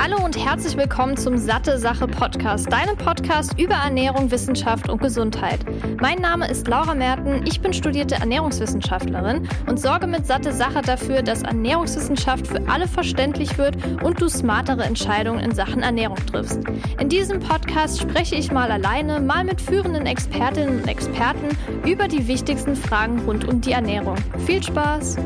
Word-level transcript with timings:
Hallo 0.00 0.24
und 0.24 0.38
herzlich 0.38 0.76
willkommen 0.76 1.16
zum 1.16 1.36
Satte 1.38 1.76
Sache 1.76 2.06
Podcast, 2.06 2.72
deinem 2.72 2.96
Podcast 2.96 3.58
über 3.58 3.74
Ernährung, 3.74 4.30
Wissenschaft 4.30 4.88
und 4.88 5.00
Gesundheit. 5.02 5.58
Mein 6.00 6.18
Name 6.18 6.48
ist 6.48 6.68
Laura 6.68 6.94
Merten, 6.94 7.44
ich 7.44 7.60
bin 7.60 7.72
studierte 7.72 8.14
Ernährungswissenschaftlerin 8.14 9.48
und 9.66 9.80
sorge 9.80 10.06
mit 10.06 10.24
Satte 10.24 10.52
Sache 10.52 10.82
dafür, 10.82 11.22
dass 11.22 11.42
Ernährungswissenschaft 11.42 12.46
für 12.46 12.68
alle 12.68 12.86
verständlich 12.86 13.58
wird 13.58 13.76
und 14.04 14.20
du 14.20 14.28
smartere 14.28 14.84
Entscheidungen 14.84 15.40
in 15.40 15.52
Sachen 15.52 15.82
Ernährung 15.82 16.18
triffst. 16.30 16.60
In 17.00 17.08
diesem 17.08 17.40
Podcast 17.40 18.00
spreche 18.00 18.36
ich 18.36 18.52
mal 18.52 18.70
alleine, 18.70 19.18
mal 19.18 19.42
mit 19.42 19.60
führenden 19.60 20.06
Expertinnen 20.06 20.78
und 20.82 20.88
Experten 20.88 21.48
über 21.84 22.06
die 22.06 22.28
wichtigsten 22.28 22.76
Fragen 22.76 23.18
rund 23.26 23.48
um 23.48 23.60
die 23.60 23.72
Ernährung. 23.72 24.14
Viel 24.46 24.62
Spaß! 24.62 25.16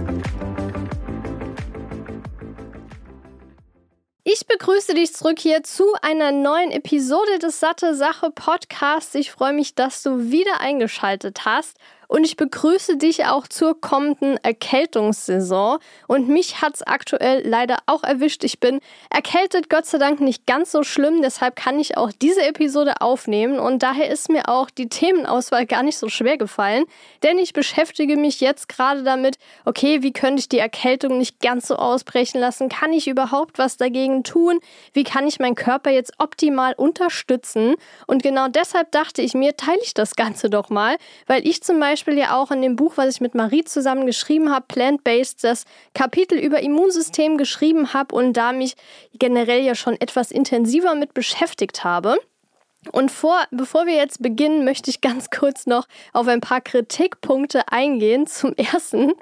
Ich 4.24 4.46
begrüße 4.46 4.94
dich 4.94 5.12
zurück 5.12 5.40
hier 5.40 5.64
zu 5.64 5.84
einer 6.00 6.30
neuen 6.30 6.70
Episode 6.70 7.40
des 7.40 7.58
Satte 7.58 7.96
Sache 7.96 8.30
Podcasts. 8.30 9.16
Ich 9.16 9.32
freue 9.32 9.52
mich, 9.52 9.74
dass 9.74 10.04
du 10.04 10.30
wieder 10.30 10.60
eingeschaltet 10.60 11.44
hast 11.44 11.76
und 12.12 12.24
ich 12.24 12.36
begrüße 12.36 12.98
dich 12.98 13.24
auch 13.24 13.48
zur 13.48 13.80
kommenden 13.80 14.36
Erkältungssaison. 14.44 15.78
Und 16.08 16.28
mich 16.28 16.60
hat 16.60 16.74
es 16.74 16.82
aktuell 16.82 17.40
leider 17.42 17.78
auch 17.86 18.02
erwischt. 18.04 18.44
Ich 18.44 18.60
bin 18.60 18.80
erkältet, 19.08 19.70
Gott 19.70 19.86
sei 19.86 19.96
Dank 19.96 20.20
nicht 20.20 20.46
ganz 20.46 20.72
so 20.72 20.82
schlimm. 20.82 21.22
Deshalb 21.22 21.56
kann 21.56 21.80
ich 21.80 21.96
auch 21.96 22.12
diese 22.12 22.42
Episode 22.42 23.00
aufnehmen. 23.00 23.58
Und 23.58 23.82
daher 23.82 24.10
ist 24.10 24.28
mir 24.28 24.50
auch 24.50 24.68
die 24.68 24.90
Themenauswahl 24.90 25.64
gar 25.64 25.82
nicht 25.82 25.96
so 25.96 26.10
schwer 26.10 26.36
gefallen. 26.36 26.84
Denn 27.22 27.38
ich 27.38 27.54
beschäftige 27.54 28.18
mich 28.18 28.42
jetzt 28.42 28.68
gerade 28.68 29.04
damit, 29.04 29.38
okay, 29.64 30.02
wie 30.02 30.12
könnte 30.12 30.40
ich 30.40 30.50
die 30.50 30.58
Erkältung 30.58 31.16
nicht 31.16 31.40
ganz 31.40 31.68
so 31.68 31.76
ausbrechen 31.76 32.42
lassen? 32.42 32.68
Kann 32.68 32.92
ich 32.92 33.08
überhaupt 33.08 33.56
was 33.56 33.78
dagegen 33.78 34.22
tun? 34.22 34.60
Wie 34.92 35.04
kann 35.04 35.26
ich 35.26 35.40
meinen 35.40 35.54
Körper 35.54 35.90
jetzt 35.90 36.12
optimal 36.18 36.74
unterstützen? 36.74 37.74
Und 38.06 38.22
genau 38.22 38.48
deshalb 38.48 38.92
dachte 38.92 39.22
ich 39.22 39.32
mir, 39.32 39.56
teile 39.56 39.80
ich 39.82 39.94
das 39.94 40.14
Ganze 40.14 40.50
doch 40.50 40.68
mal, 40.68 40.98
weil 41.26 41.48
ich 41.48 41.62
zum 41.62 41.80
Beispiel 41.80 42.01
Beispiel 42.02 42.18
ja 42.18 42.36
auch 42.36 42.50
in 42.50 42.62
dem 42.62 42.74
Buch, 42.74 42.94
was 42.96 43.14
ich 43.14 43.20
mit 43.20 43.36
Marie 43.36 43.62
zusammen 43.62 44.06
geschrieben 44.06 44.50
habe, 44.50 44.64
Plant-Based, 44.66 45.44
das 45.44 45.66
Kapitel 45.94 46.36
über 46.36 46.60
Immunsystem 46.60 47.38
geschrieben 47.38 47.94
habe 47.94 48.12
und 48.16 48.32
da 48.32 48.52
mich 48.52 48.74
generell 49.14 49.62
ja 49.62 49.76
schon 49.76 49.94
etwas 50.00 50.32
intensiver 50.32 50.96
mit 50.96 51.14
beschäftigt 51.14 51.84
habe. 51.84 52.16
Und 52.90 53.12
vor, 53.12 53.44
bevor 53.52 53.86
wir 53.86 53.94
jetzt 53.94 54.20
beginnen, 54.22 54.64
möchte 54.64 54.90
ich 54.90 55.00
ganz 55.00 55.30
kurz 55.30 55.66
noch 55.66 55.86
auf 56.12 56.26
ein 56.26 56.40
paar 56.40 56.60
Kritikpunkte 56.60 57.68
eingehen. 57.70 58.26
Zum 58.26 58.54
ersten 58.56 59.12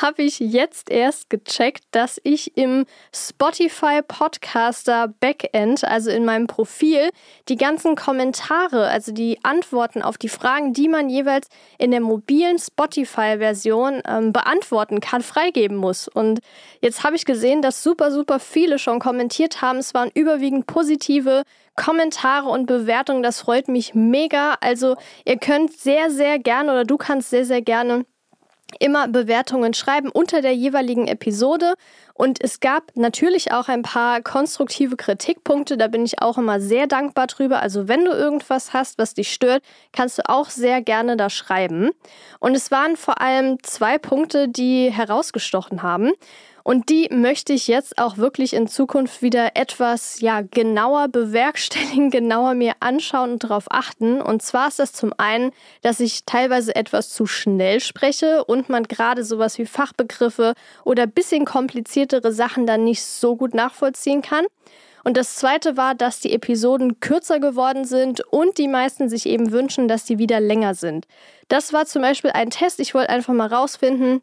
habe 0.00 0.22
ich 0.22 0.38
jetzt 0.38 0.90
erst 0.90 1.28
gecheckt, 1.28 1.82
dass 1.90 2.20
ich 2.22 2.56
im 2.56 2.86
Spotify 3.12 4.00
Podcaster 4.06 5.08
Backend, 5.08 5.82
also 5.82 6.08
in 6.10 6.24
meinem 6.24 6.46
Profil, 6.46 7.10
die 7.48 7.56
ganzen 7.56 7.96
Kommentare, 7.96 8.86
also 8.86 9.10
die 9.10 9.40
Antworten 9.42 10.02
auf 10.02 10.16
die 10.16 10.28
Fragen, 10.28 10.72
die 10.72 10.88
man 10.88 11.08
jeweils 11.08 11.48
in 11.78 11.90
der 11.90 12.00
mobilen 12.00 12.60
Spotify-Version 12.60 14.02
ähm, 14.06 14.32
beantworten 14.32 15.00
kann, 15.00 15.22
freigeben 15.22 15.76
muss. 15.76 16.06
Und 16.06 16.38
jetzt 16.80 17.02
habe 17.02 17.16
ich 17.16 17.24
gesehen, 17.24 17.60
dass 17.60 17.82
super, 17.82 18.12
super 18.12 18.38
viele 18.38 18.78
schon 18.78 19.00
kommentiert 19.00 19.62
haben. 19.62 19.78
Es 19.78 19.94
waren 19.94 20.12
überwiegend 20.14 20.68
positive 20.68 21.42
Kommentare 21.76 22.48
und 22.48 22.66
Bewertungen. 22.66 23.22
Das 23.22 23.40
freut 23.40 23.68
mich 23.68 23.94
mega. 23.94 24.56
Also 24.60 24.96
ihr 25.24 25.38
könnt 25.38 25.72
sehr, 25.72 26.10
sehr 26.10 26.38
gerne 26.38 26.72
oder 26.72 26.84
du 26.84 26.96
kannst 26.96 27.30
sehr, 27.30 27.44
sehr 27.44 27.62
gerne 27.62 28.04
immer 28.78 29.08
Bewertungen 29.08 29.74
schreiben 29.74 30.10
unter 30.10 30.42
der 30.42 30.54
jeweiligen 30.54 31.08
Episode. 31.08 31.74
Und 32.14 32.42
es 32.42 32.60
gab 32.60 32.94
natürlich 32.96 33.50
auch 33.50 33.68
ein 33.68 33.82
paar 33.82 34.20
konstruktive 34.20 34.96
Kritikpunkte. 34.96 35.78
Da 35.78 35.88
bin 35.88 36.04
ich 36.04 36.20
auch 36.20 36.36
immer 36.36 36.60
sehr 36.60 36.86
dankbar 36.86 37.26
drüber. 37.26 37.60
Also 37.60 37.88
wenn 37.88 38.04
du 38.04 38.12
irgendwas 38.12 38.74
hast, 38.74 38.98
was 38.98 39.14
dich 39.14 39.32
stört, 39.32 39.62
kannst 39.92 40.18
du 40.18 40.28
auch 40.28 40.50
sehr 40.50 40.82
gerne 40.82 41.16
da 41.16 41.30
schreiben. 41.30 41.90
Und 42.38 42.54
es 42.54 42.70
waren 42.70 42.96
vor 42.96 43.20
allem 43.20 43.62
zwei 43.62 43.98
Punkte, 43.98 44.48
die 44.48 44.90
herausgestochen 44.90 45.82
haben. 45.82 46.12
Und 46.64 46.88
die 46.88 47.08
möchte 47.10 47.52
ich 47.52 47.68
jetzt 47.68 47.98
auch 47.98 48.16
wirklich 48.16 48.52
in 48.52 48.68
Zukunft 48.68 49.22
wieder 49.22 49.56
etwas 49.56 50.20
ja, 50.20 50.42
genauer 50.42 51.08
bewerkstelligen, 51.08 52.10
genauer 52.10 52.54
mir 52.54 52.74
anschauen 52.80 53.32
und 53.32 53.44
darauf 53.44 53.70
achten. 53.70 54.20
Und 54.20 54.42
zwar 54.42 54.68
ist 54.68 54.78
das 54.78 54.92
zum 54.92 55.12
einen, 55.16 55.52
dass 55.82 56.00
ich 56.00 56.24
teilweise 56.24 56.74
etwas 56.74 57.10
zu 57.10 57.26
schnell 57.26 57.80
spreche 57.80 58.44
und 58.44 58.68
man 58.68 58.84
gerade 58.84 59.24
sowas 59.24 59.58
wie 59.58 59.66
Fachbegriffe 59.66 60.54
oder 60.84 61.06
bisschen 61.06 61.44
kompliziertere 61.44 62.32
Sachen 62.32 62.66
dann 62.66 62.84
nicht 62.84 63.02
so 63.02 63.36
gut 63.36 63.54
nachvollziehen 63.54 64.22
kann. 64.22 64.46
Und 65.02 65.16
das 65.16 65.36
zweite 65.36 65.76
war, 65.76 65.94
dass 65.94 66.20
die 66.20 66.32
Episoden 66.32 67.00
kürzer 67.00 67.40
geworden 67.40 67.84
sind 67.84 68.20
und 68.20 68.58
die 68.58 68.68
meisten 68.68 69.08
sich 69.08 69.26
eben 69.26 69.50
wünschen, 69.50 69.88
dass 69.88 70.06
sie 70.06 70.18
wieder 70.18 70.40
länger 70.40 70.74
sind. 70.74 71.06
Das 71.48 71.72
war 71.72 71.86
zum 71.86 72.02
Beispiel 72.02 72.30
ein 72.32 72.50
Test. 72.50 72.80
Ich 72.80 72.94
wollte 72.94 73.10
einfach 73.10 73.32
mal 73.32 73.48
rausfinden, 73.48 74.20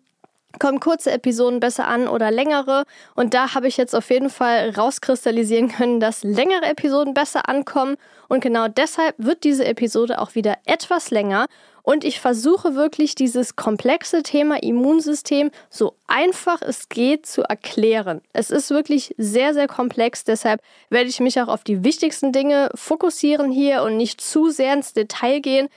kommen 0.59 0.79
kurze 0.79 1.11
Episoden 1.11 1.59
besser 1.59 1.87
an 1.87 2.07
oder 2.07 2.31
längere. 2.31 2.83
Und 3.15 3.33
da 3.33 3.53
habe 3.53 3.67
ich 3.67 3.77
jetzt 3.77 3.95
auf 3.95 4.09
jeden 4.09 4.29
Fall 4.29 4.71
rauskristallisieren 4.71 5.69
können, 5.69 5.99
dass 5.99 6.23
längere 6.23 6.65
Episoden 6.65 7.13
besser 7.13 7.49
ankommen. 7.49 7.97
Und 8.27 8.41
genau 8.41 8.67
deshalb 8.67 9.15
wird 9.17 9.43
diese 9.43 9.65
Episode 9.65 10.19
auch 10.19 10.35
wieder 10.35 10.55
etwas 10.65 11.11
länger. 11.11 11.47
Und 11.87 12.03
ich 12.03 12.19
versuche 12.19 12.75
wirklich 12.75 13.15
dieses 13.15 13.55
komplexe 13.55 14.21
Thema 14.21 14.61
Immunsystem 14.61 15.51
so 15.69 15.93
einfach 16.05 16.61
es 16.61 16.89
geht 16.89 17.25
zu 17.25 17.43
erklären. 17.43 18.19
Es 18.33 18.49
ist 18.51 18.71
wirklich 18.71 19.15
sehr, 19.17 19.53
sehr 19.53 19.67
komplex. 19.67 20.25
Deshalb 20.25 20.59
werde 20.89 21.09
ich 21.09 21.21
mich 21.21 21.41
auch 21.41 21.47
auf 21.47 21.63
die 21.63 21.85
wichtigsten 21.85 22.33
Dinge 22.33 22.71
fokussieren 22.75 23.51
hier 23.51 23.83
und 23.83 23.95
nicht 23.95 24.19
zu 24.19 24.49
sehr 24.49 24.73
ins 24.73 24.91
Detail 24.91 25.39
gehen. 25.39 25.69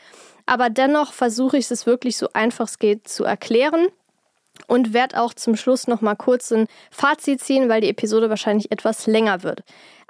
Aber 0.46 0.68
dennoch 0.68 1.12
versuche 1.12 1.58
ich 1.58 1.70
es 1.70 1.86
wirklich 1.86 2.16
so 2.16 2.26
einfach 2.32 2.66
es 2.66 2.80
geht 2.80 3.06
zu 3.06 3.22
erklären 3.22 3.86
und 4.66 4.92
werde 4.92 5.20
auch 5.20 5.34
zum 5.34 5.56
Schluss 5.56 5.86
noch 5.88 6.00
mal 6.00 6.14
kurz 6.14 6.52
ein 6.52 6.66
Fazit 6.90 7.40
ziehen, 7.40 7.68
weil 7.68 7.80
die 7.80 7.88
Episode 7.88 8.30
wahrscheinlich 8.30 8.70
etwas 8.70 9.06
länger 9.06 9.42
wird. 9.42 9.62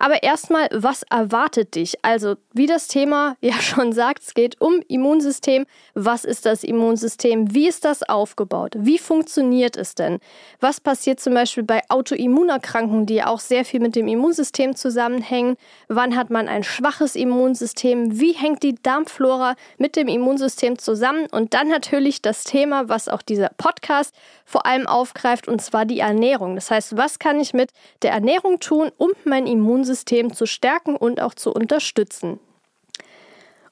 Aber 0.03 0.22
erstmal, 0.22 0.66
was 0.72 1.03
erwartet 1.11 1.75
dich? 1.75 2.03
Also, 2.03 2.37
wie 2.55 2.66
das 2.66 2.88
Thema 2.88 3.37
ja 3.43 3.53
schon 3.61 3.93
sagt, 3.93 4.22
es 4.22 4.33
geht 4.33 4.59
um 4.59 4.81
Immunsystem. 4.88 5.66
Was 5.94 6.25
ist 6.25 6.47
das 6.47 6.65
Immunsystem? 6.65 7.55
Wie 7.55 7.69
ist 7.69 7.84
das 7.84 8.03
aufgebaut? 8.03 8.72
Wie 8.78 8.99
funktioniert 8.99 9.77
es 9.77 9.94
denn? 9.94 10.19
Was 10.59 10.81
passiert 10.81 11.21
zum 11.21 11.34
Beispiel 11.34 11.65
bei 11.65 11.83
Autoimmunerkrankungen, 11.91 13.05
die 13.05 13.22
auch 13.22 13.41
sehr 13.41 13.66
viel 13.66 13.81
mit 13.81 13.94
dem 13.94 14.09
Immunsystem 14.09 14.75
zusammenhängen? 14.75 15.56
Wann 15.89 16.16
hat 16.16 16.31
man 16.31 16.49
ein 16.49 16.65
schwaches 16.65 17.15
Immunsystem? 17.15 18.19
Wie 18.19 18.33
hängt 18.33 18.62
die 18.62 18.77
Darmflora 18.83 19.55
mit 19.77 19.97
dem 19.97 20.09
Immunsystem 20.09 20.78
zusammen? 20.78 21.27
Und 21.31 21.53
dann 21.53 21.69
natürlich 21.69 22.22
das 22.22 22.44
Thema, 22.44 22.89
was 22.89 23.09
auch 23.09 23.21
dieser 23.21 23.50
Podcast 23.59 24.15
vor 24.47 24.65
allem 24.65 24.87
aufgreift, 24.87 25.47
und 25.47 25.60
zwar 25.60 25.84
die 25.84 26.00
Ernährung. 26.00 26.55
Das 26.55 26.71
heißt, 26.71 26.97
was 26.97 27.19
kann 27.19 27.39
ich 27.39 27.53
mit 27.53 27.71
der 28.00 28.12
Ernährung 28.12 28.60
tun, 28.60 28.91
um 28.97 29.10
mein 29.27 29.47
Immunsystem 29.47 29.90
Immunsystem 29.91 30.33
zu 30.33 30.47
stärken 30.47 30.97
und 30.97 31.21
auch 31.21 31.34
zu 31.34 31.53
unterstützen. 31.53 32.39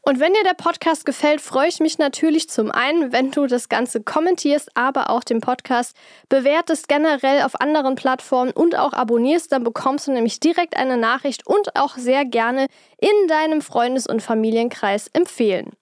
Und 0.02 0.20
wenn 0.20 0.32
dir 0.32 0.42
der 0.42 0.54
Podcast 0.54 1.04
gefällt, 1.04 1.40
freue 1.40 1.68
ich 1.68 1.80
mich 1.80 1.98
natürlich 1.98 2.48
zum 2.48 2.70
einen, 2.70 3.12
wenn 3.12 3.30
du 3.30 3.46
das 3.46 3.68
Ganze 3.68 4.02
kommentierst, 4.02 4.70
aber 4.74 5.10
auch 5.10 5.22
den 5.22 5.40
Podcast 5.40 5.94
bewertest 6.28 6.88
generell 6.88 7.42
auf 7.42 7.60
anderen 7.60 7.94
Plattformen 7.94 8.52
und 8.52 8.76
auch 8.76 8.94
abonnierst. 8.94 9.52
Dann 9.52 9.64
bekommst 9.64 10.06
du 10.06 10.12
nämlich 10.12 10.40
direkt 10.40 10.76
eine 10.76 10.96
Nachricht 10.96 11.46
und 11.46 11.76
auch 11.76 11.96
sehr 11.96 12.24
gerne 12.24 12.68
in 12.98 13.28
deinem 13.28 13.60
Freundes- 13.60 14.06
und 14.06 14.22
Familienkreis 14.22 15.08
empfehlen. 15.12 15.72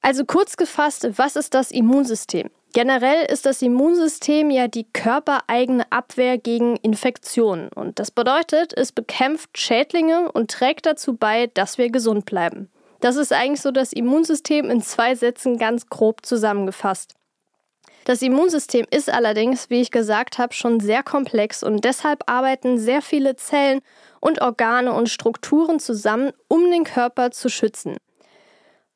Also 0.00 0.24
kurz 0.24 0.56
gefasst, 0.56 1.06
was 1.16 1.36
ist 1.36 1.52
das 1.54 1.70
Immunsystem? 1.70 2.50
Generell 2.74 3.24
ist 3.24 3.46
das 3.46 3.62
Immunsystem 3.62 4.50
ja 4.50 4.68
die 4.68 4.84
körpereigene 4.84 5.90
Abwehr 5.90 6.36
gegen 6.36 6.76
Infektionen. 6.76 7.68
Und 7.68 7.98
das 7.98 8.10
bedeutet, 8.10 8.74
es 8.76 8.92
bekämpft 8.92 9.56
Schädlinge 9.56 10.30
und 10.32 10.50
trägt 10.50 10.84
dazu 10.84 11.14
bei, 11.16 11.46
dass 11.54 11.78
wir 11.78 11.90
gesund 11.90 12.26
bleiben. 12.26 12.70
Das 13.00 13.16
ist 13.16 13.32
eigentlich 13.32 13.62
so 13.62 13.70
das 13.70 13.92
Immunsystem 13.92 14.70
in 14.70 14.82
zwei 14.82 15.14
Sätzen 15.14 15.56
ganz 15.56 15.86
grob 15.86 16.26
zusammengefasst. 16.26 17.14
Das 18.04 18.22
Immunsystem 18.22 18.86
ist 18.90 19.10
allerdings, 19.10 19.70
wie 19.70 19.80
ich 19.80 19.90
gesagt 19.90 20.38
habe, 20.38 20.54
schon 20.54 20.80
sehr 20.80 21.02
komplex 21.02 21.62
und 21.62 21.84
deshalb 21.84 22.22
arbeiten 22.26 22.78
sehr 22.78 23.02
viele 23.02 23.36
Zellen 23.36 23.80
und 24.20 24.40
Organe 24.40 24.92
und 24.92 25.08
Strukturen 25.08 25.78
zusammen, 25.78 26.32
um 26.48 26.70
den 26.70 26.84
Körper 26.84 27.30
zu 27.30 27.48
schützen. 27.48 27.96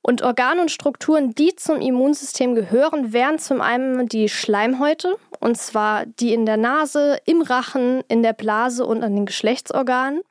Und 0.02 0.22
Organe 0.22 0.60
und 0.60 0.70
Strukturen, 0.70 1.32
die 1.34 1.54
zum 1.54 1.80
Immunsystem 1.80 2.56
gehören, 2.56 3.12
wären 3.12 3.38
zum 3.38 3.60
einen 3.60 4.08
die 4.08 4.28
Schleimhäute, 4.28 5.16
und 5.38 5.56
zwar 5.56 6.06
die 6.06 6.34
in 6.34 6.44
der 6.44 6.56
Nase, 6.56 7.18
im 7.24 7.40
Rachen, 7.40 8.02
in 8.08 8.22
der 8.22 8.32
Blase 8.32 8.84
und 8.84 9.04
an 9.04 9.14
den 9.14 9.26
Geschlechtsorganen. 9.26 10.22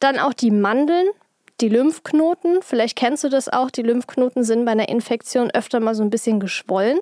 Dann 0.00 0.18
auch 0.18 0.32
die 0.32 0.50
Mandeln, 0.50 1.06
die 1.60 1.68
Lymphknoten. 1.68 2.62
Vielleicht 2.62 2.96
kennst 2.96 3.24
du 3.24 3.28
das 3.28 3.48
auch. 3.48 3.70
Die 3.70 3.82
Lymphknoten 3.82 4.42
sind 4.42 4.64
bei 4.64 4.72
einer 4.72 4.88
Infektion 4.88 5.50
öfter 5.50 5.80
mal 5.80 5.94
so 5.94 6.02
ein 6.02 6.10
bisschen 6.10 6.40
geschwollen. 6.40 6.98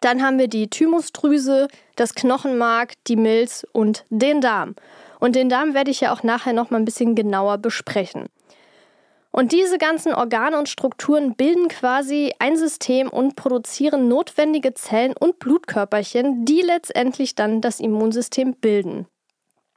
Dann 0.00 0.22
haben 0.22 0.38
wir 0.38 0.48
die 0.48 0.68
Thymusdrüse, 0.68 1.68
das 1.96 2.14
Knochenmark, 2.14 2.94
die 3.06 3.16
Milz 3.16 3.66
und 3.72 4.04
den 4.10 4.40
Darm. 4.40 4.74
Und 5.20 5.34
den 5.34 5.48
Darm 5.48 5.74
werde 5.74 5.90
ich 5.90 6.00
ja 6.00 6.12
auch 6.12 6.22
nachher 6.22 6.52
noch 6.52 6.70
mal 6.70 6.78
ein 6.78 6.84
bisschen 6.84 7.14
genauer 7.14 7.58
besprechen. 7.58 8.26
Und 9.36 9.52
diese 9.52 9.76
ganzen 9.76 10.14
Organe 10.14 10.58
und 10.58 10.66
Strukturen 10.66 11.34
bilden 11.34 11.68
quasi 11.68 12.32
ein 12.38 12.56
System 12.56 13.10
und 13.10 13.36
produzieren 13.36 14.08
notwendige 14.08 14.72
Zellen 14.72 15.12
und 15.12 15.38
Blutkörperchen, 15.40 16.46
die 16.46 16.62
letztendlich 16.62 17.34
dann 17.34 17.60
das 17.60 17.78
Immunsystem 17.78 18.54
bilden. 18.54 19.06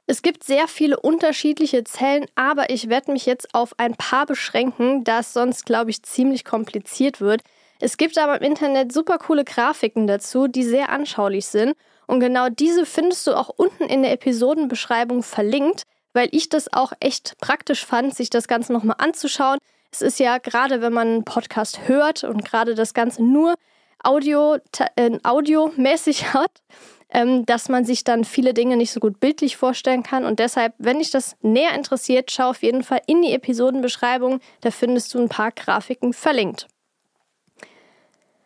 Es 0.06 0.22
gibt 0.22 0.44
sehr 0.44 0.66
viele 0.66 0.98
unterschiedliche 0.98 1.84
Zellen, 1.84 2.24
aber 2.36 2.70
ich 2.70 2.88
werde 2.88 3.12
mich 3.12 3.26
jetzt 3.26 3.54
auf 3.54 3.74
ein 3.76 3.94
paar 3.96 4.24
beschränken, 4.24 5.04
da 5.04 5.18
es 5.18 5.34
sonst, 5.34 5.66
glaube 5.66 5.90
ich, 5.90 6.02
ziemlich 6.04 6.46
kompliziert 6.46 7.20
wird. 7.20 7.42
Es 7.80 7.98
gibt 7.98 8.16
aber 8.16 8.40
im 8.40 8.52
Internet 8.52 8.92
super 8.92 9.18
coole 9.18 9.44
Grafiken 9.44 10.06
dazu, 10.06 10.48
die 10.48 10.64
sehr 10.64 10.88
anschaulich 10.88 11.44
sind. 11.44 11.74
Und 12.06 12.20
genau 12.20 12.48
diese 12.48 12.86
findest 12.86 13.26
du 13.26 13.34
auch 13.34 13.50
unten 13.50 13.84
in 13.84 14.00
der 14.04 14.12
Episodenbeschreibung 14.12 15.22
verlinkt, 15.22 15.82
weil 16.12 16.28
ich 16.32 16.48
das 16.48 16.72
auch 16.72 16.92
echt 17.00 17.38
praktisch 17.40 17.84
fand, 17.84 18.14
sich 18.14 18.30
das 18.30 18.48
Ganze 18.48 18.72
nochmal 18.72 18.96
anzuschauen. 18.98 19.58
Es 19.92 20.02
ist 20.02 20.20
ja 20.20 20.38
gerade, 20.38 20.80
wenn 20.80 20.92
man 20.92 21.08
einen 21.08 21.24
Podcast 21.24 21.88
hört 21.88 22.24
und 22.24 22.44
gerade 22.44 22.74
das 22.74 22.94
Ganze 22.94 23.22
nur 23.22 23.54
Audio, 24.02 24.58
äh, 24.96 25.18
audiomäßig 25.22 26.32
hat, 26.34 26.62
ähm, 27.10 27.44
dass 27.44 27.68
man 27.68 27.84
sich 27.84 28.04
dann 28.04 28.24
viele 28.24 28.54
Dinge 28.54 28.76
nicht 28.76 28.92
so 28.92 29.00
gut 29.00 29.20
bildlich 29.20 29.56
vorstellen 29.56 30.02
kann. 30.02 30.24
Und 30.24 30.38
deshalb, 30.38 30.74
wenn 30.78 30.98
dich 30.98 31.10
das 31.10 31.36
näher 31.42 31.74
interessiert, 31.74 32.30
schau 32.30 32.50
auf 32.50 32.62
jeden 32.62 32.82
Fall 32.82 33.02
in 33.06 33.22
die 33.22 33.32
Episodenbeschreibung. 33.32 34.40
Da 34.60 34.70
findest 34.70 35.12
du 35.14 35.18
ein 35.18 35.28
paar 35.28 35.50
Grafiken 35.50 36.12
verlinkt. 36.12 36.68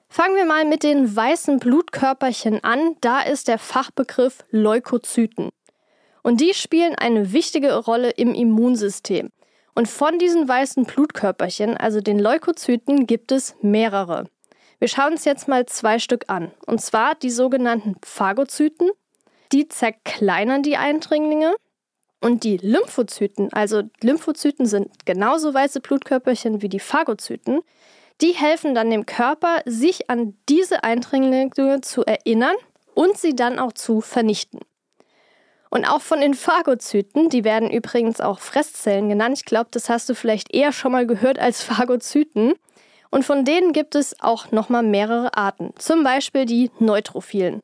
Fangen 0.08 0.37
wir 0.37 0.46
mal 0.46 0.64
mit 0.64 0.82
den 0.82 1.14
weißen 1.14 1.58
Blutkörperchen 1.58 2.62
an. 2.62 2.96
Da 3.00 3.20
ist 3.20 3.49
der 3.49 3.58
Fachbegriff 3.58 4.44
Leukozyten. 4.50 5.50
Und 6.25 6.41
die 6.41 6.55
spielen 6.55 6.94
eine 6.94 7.32
wichtige 7.32 7.76
Rolle 7.76 8.11
im 8.11 8.35
Immunsystem. 8.35 9.29
Und 9.75 9.88
von 9.88 10.19
diesen 10.19 10.49
weißen 10.49 10.85
Blutkörperchen, 10.85 11.76
also 11.76 12.00
den 12.00 12.19
Leukozyten, 12.19 13.06
gibt 13.06 13.31
es 13.31 13.55
mehrere. 13.61 14.25
Wir 14.79 14.88
schauen 14.88 15.12
uns 15.12 15.26
jetzt 15.26 15.49
mal 15.49 15.67
zwei 15.67 15.99
Stück 15.99 16.25
an. 16.29 16.50
Und 16.67 16.81
zwar 16.81 17.15
die 17.15 17.31
sogenannten 17.31 17.97
Phagozyten. 18.03 18.91
Die 19.53 19.69
zerkleinern 19.69 20.62
die 20.62 20.79
Eindringlinge. 20.79 21.55
Und 22.23 22.43
die 22.44 22.56
Lymphozyten, 22.56 23.53
also 23.53 23.82
Lymphozyten 24.03 24.65
sind 24.65 25.05
genauso 25.05 25.53
weiße 25.53 25.81
Blutkörperchen 25.81 26.62
wie 26.62 26.71
die 26.71 26.81
Phagozyten, 26.81 27.61
die 28.23 28.32
helfen 28.32 28.75
dann 28.75 28.88
dem 28.88 29.05
Körper, 29.05 29.61
sich 29.67 30.09
an 30.09 30.35
diese 30.49 30.85
Eindringlinge 30.85 31.82
zu 31.82 32.03
erinnern 32.06 32.56
und 32.94 33.19
sie 33.19 33.37
dann 33.37 33.59
auch 33.59 33.73
zu 33.75 34.00
vernichten. 34.00 34.61
Und 35.75 35.87
auch 35.87 36.03
von 36.03 36.21
den 36.21 36.35
Phagozyten, 36.35 37.31
die 37.31 37.43
werden 37.43 37.69
übrigens 37.69 38.21
auch 38.21 38.38
Fresszellen 38.38 39.09
genannt. 39.09 39.38
Ich 39.38 39.44
glaube, 39.44 39.71
das 39.73 39.88
hast 39.88 40.09
du 40.09 40.15
vielleicht 40.15 40.55
eher 40.55 40.71
schon 40.71 40.93
mal 40.93 41.05
gehört 41.05 41.41
als 41.41 41.65
Phagozyten. 41.65 42.53
Und 43.11 43.25
von 43.25 43.44
denen 43.44 43.73
gibt 43.73 43.97
es 43.97 44.21
auch 44.21 44.53
nochmal 44.53 44.85
mehrere 44.85 45.37
Arten. 45.37 45.73
Zum 45.76 46.05
Beispiel 46.05 46.47
die 46.47 46.71
Neutrophilen. 46.79 47.61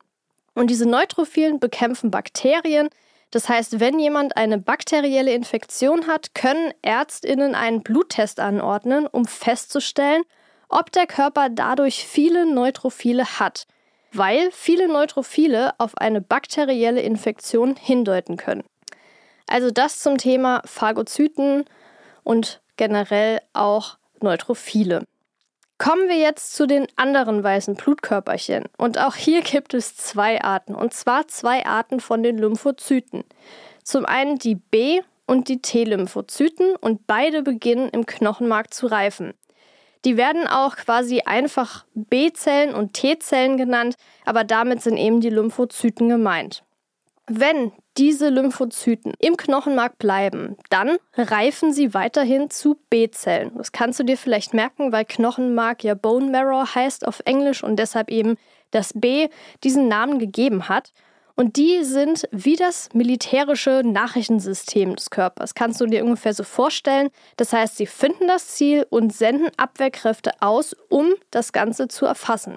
Und 0.55 0.69
diese 0.69 0.85
Neutrophilen 0.89 1.61
bekämpfen 1.61 2.11
Bakterien. 2.11 2.89
Das 3.31 3.47
heißt, 3.47 3.79
wenn 3.79 3.97
jemand 3.97 4.35
eine 4.35 4.57
bakterielle 4.57 5.33
Infektion 5.33 6.07
hat, 6.07 6.35
können 6.35 6.73
Ärztinnen 6.81 7.55
einen 7.55 7.81
Bluttest 7.81 8.41
anordnen, 8.41 9.07
um 9.07 9.23
festzustellen, 9.23 10.23
ob 10.67 10.91
der 10.91 11.07
Körper 11.07 11.47
dadurch 11.49 12.05
viele 12.05 12.45
Neutrophile 12.45 13.39
hat 13.39 13.67
weil 14.13 14.49
viele 14.51 14.87
Neutrophile 14.87 15.73
auf 15.77 15.97
eine 15.97 16.21
bakterielle 16.21 17.01
Infektion 17.01 17.75
hindeuten 17.75 18.37
können. 18.37 18.63
Also 19.47 19.71
das 19.71 19.99
zum 19.99 20.17
Thema 20.17 20.61
Phagozyten 20.65 21.65
und 22.23 22.61
generell 22.77 23.41
auch 23.53 23.97
Neutrophile. 24.21 25.05
Kommen 25.77 26.07
wir 26.09 26.17
jetzt 26.17 26.53
zu 26.53 26.67
den 26.67 26.87
anderen 26.95 27.43
weißen 27.43 27.75
Blutkörperchen. 27.75 28.65
Und 28.77 28.99
auch 28.99 29.15
hier 29.15 29.41
gibt 29.41 29.73
es 29.73 29.95
zwei 29.95 30.39
Arten, 30.41 30.75
und 30.75 30.93
zwar 30.93 31.27
zwei 31.27 31.65
Arten 31.65 31.99
von 31.99 32.21
den 32.21 32.37
Lymphozyten. 32.37 33.23
Zum 33.83 34.05
einen 34.05 34.37
die 34.37 34.55
B- 34.55 35.01
und 35.25 35.47
die 35.47 35.61
T-Lymphozyten 35.61 36.75
und 36.75 37.07
beide 37.07 37.41
beginnen 37.41 37.89
im 37.89 38.05
Knochenmark 38.05 38.73
zu 38.73 38.85
reifen. 38.85 39.33
Die 40.05 40.17
werden 40.17 40.47
auch 40.47 40.75
quasi 40.75 41.21
einfach 41.25 41.85
B-Zellen 41.93 42.73
und 42.73 42.93
T-Zellen 42.93 43.57
genannt, 43.57 43.95
aber 44.25 44.43
damit 44.43 44.81
sind 44.81 44.97
eben 44.97 45.21
die 45.21 45.29
Lymphozyten 45.29 46.09
gemeint. 46.09 46.63
Wenn 47.27 47.71
diese 47.97 48.29
Lymphozyten 48.29 49.13
im 49.19 49.37
Knochenmark 49.37 49.97
bleiben, 49.99 50.57
dann 50.69 50.97
reifen 51.15 51.71
sie 51.71 51.93
weiterhin 51.93 52.49
zu 52.49 52.77
B-Zellen. 52.89 53.51
Das 53.55 53.71
kannst 53.71 53.99
du 53.99 54.03
dir 54.03 54.17
vielleicht 54.17 54.53
merken, 54.53 54.91
weil 54.91 55.05
Knochenmark 55.05 55.83
ja 55.83 55.93
Bone 55.93 56.31
Marrow 56.31 56.73
heißt 56.73 57.07
auf 57.07 57.21
Englisch 57.25 57.63
und 57.63 57.77
deshalb 57.77 58.09
eben 58.09 58.37
das 58.71 58.93
B 58.93 59.29
diesen 59.63 59.87
Namen 59.87 60.17
gegeben 60.17 60.67
hat. 60.67 60.91
Und 61.35 61.57
die 61.57 61.83
sind 61.83 62.27
wie 62.31 62.55
das 62.55 62.89
militärische 62.93 63.81
Nachrichtensystem 63.83 64.95
des 64.95 65.09
Körpers. 65.09 65.55
Kannst 65.55 65.81
du 65.81 65.85
dir 65.85 66.03
ungefähr 66.03 66.33
so 66.33 66.43
vorstellen. 66.43 67.09
Das 67.37 67.53
heißt, 67.53 67.77
sie 67.77 67.85
finden 67.85 68.27
das 68.27 68.47
Ziel 68.47 68.85
und 68.89 69.13
senden 69.13 69.49
Abwehrkräfte 69.57 70.31
aus, 70.39 70.75
um 70.89 71.13
das 71.31 71.51
Ganze 71.51 71.87
zu 71.87 72.05
erfassen. 72.05 72.55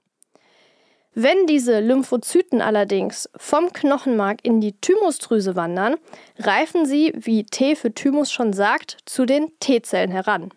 Wenn 1.16 1.46
diese 1.46 1.78
Lymphozyten 1.78 2.60
allerdings 2.60 3.30
vom 3.36 3.72
Knochenmark 3.72 4.40
in 4.42 4.60
die 4.60 4.72
Thymusdrüse 4.80 5.54
wandern, 5.54 5.94
reifen 6.38 6.86
sie, 6.86 7.12
wie 7.14 7.44
T 7.44 7.76
für 7.76 7.94
Thymus 7.94 8.32
schon 8.32 8.52
sagt, 8.52 8.96
zu 9.06 9.24
den 9.24 9.52
T-Zellen 9.60 10.10
heran. 10.10 10.50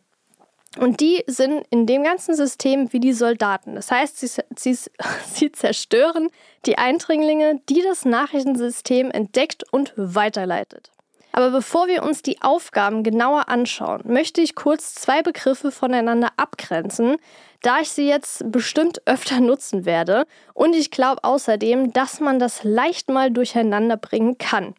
Und 0.79 0.99
die 0.99 1.23
sind 1.27 1.65
in 1.69 1.85
dem 1.85 2.03
ganzen 2.03 2.35
System 2.35 2.91
wie 2.93 2.99
die 2.99 3.13
Soldaten. 3.13 3.75
Das 3.75 3.89
heißt, 3.89 4.19
sie, 4.19 4.27
sie, 4.55 4.77
sie, 5.33 5.51
zerstören 5.51 6.29
die 6.65 6.77
Eindringlinge, 6.77 7.61
die 7.69 7.81
das 7.81 8.05
Nachrichtensystem 8.05 9.11
entdeckt 9.11 9.63
und 9.71 9.93
weiterleitet. 9.95 10.91
Aber 11.31 11.51
bevor 11.51 11.87
wir 11.87 12.03
uns 12.03 12.23
die 12.23 12.41
Aufgaben 12.41 13.03
genauer 13.03 13.47
anschauen, 13.47 14.01
möchte 14.05 14.41
ich 14.41 14.55
kurz 14.55 14.95
zwei 14.95 15.21
Begriffe 15.21 15.71
voneinander 15.71 16.29
abgrenzen, 16.37 17.17
da 17.61 17.79
ich 17.79 17.91
sie 17.91 18.07
jetzt 18.07 18.51
bestimmt 18.51 19.01
öfter 19.05 19.39
nutzen 19.39 19.85
werde. 19.85 20.25
Und 20.53 20.75
ich 20.75 20.89
glaube 20.89 21.23
außerdem, 21.23 21.93
dass 21.93 22.19
man 22.19 22.39
das 22.39 22.63
leicht 22.63 23.09
mal 23.09 23.29
durcheinander 23.29 23.97
bringen 23.97 24.37
kann. 24.37 24.73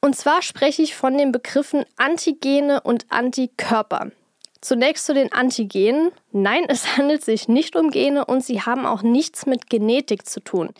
Und 0.00 0.16
zwar 0.16 0.40
spreche 0.40 0.82
ich 0.82 0.94
von 0.94 1.18
den 1.18 1.30
Begriffen 1.30 1.84
Antigene 1.96 2.80
und 2.80 3.04
Antikörper. 3.10 4.12
Zunächst 4.60 5.06
zu 5.06 5.14
den 5.14 5.32
Antigenen. 5.32 6.12
Nein, 6.32 6.64
es 6.68 6.96
handelt 6.96 7.24
sich 7.24 7.48
nicht 7.48 7.76
um 7.76 7.90
Gene 7.90 8.24
und 8.24 8.44
sie 8.44 8.62
haben 8.62 8.86
auch 8.86 9.02
nichts 9.02 9.46
mit 9.46 9.70
Genetik 9.70 10.26
zu 10.26 10.40
tun. 10.40 10.70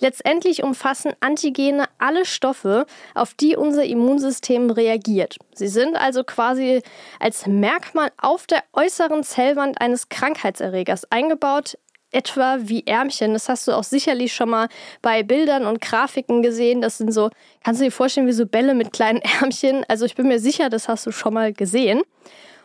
Letztendlich 0.00 0.62
umfassen 0.62 1.12
Antigene 1.20 1.84
alle 1.98 2.24
Stoffe, 2.24 2.86
auf 3.14 3.34
die 3.34 3.54
unser 3.54 3.84
Immunsystem 3.84 4.70
reagiert. 4.70 5.36
Sie 5.54 5.68
sind 5.68 5.94
also 5.94 6.24
quasi 6.24 6.82
als 7.18 7.46
Merkmal 7.46 8.10
auf 8.16 8.46
der 8.46 8.62
äußeren 8.72 9.22
Zellwand 9.24 9.78
eines 9.78 10.08
Krankheitserregers 10.08 11.04
eingebaut, 11.10 11.76
etwa 12.12 12.58
wie 12.60 12.86
Ärmchen. 12.86 13.34
Das 13.34 13.50
hast 13.50 13.68
du 13.68 13.72
auch 13.72 13.84
sicherlich 13.84 14.34
schon 14.34 14.48
mal 14.48 14.68
bei 15.02 15.22
Bildern 15.22 15.66
und 15.66 15.82
Grafiken 15.82 16.42
gesehen. 16.42 16.80
Das 16.80 16.96
sind 16.96 17.12
so, 17.12 17.28
kannst 17.62 17.82
du 17.82 17.84
dir 17.84 17.92
vorstellen, 17.92 18.26
wie 18.26 18.32
so 18.32 18.46
Bälle 18.46 18.74
mit 18.74 18.94
kleinen 18.94 19.20
Ärmchen. 19.40 19.84
Also 19.86 20.06
ich 20.06 20.14
bin 20.14 20.28
mir 20.28 20.38
sicher, 20.38 20.70
das 20.70 20.88
hast 20.88 21.06
du 21.06 21.12
schon 21.12 21.34
mal 21.34 21.52
gesehen. 21.52 22.02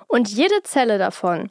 Und 0.08 0.30
jede 0.30 0.64
Zelle 0.64 0.98
davon 0.98 1.50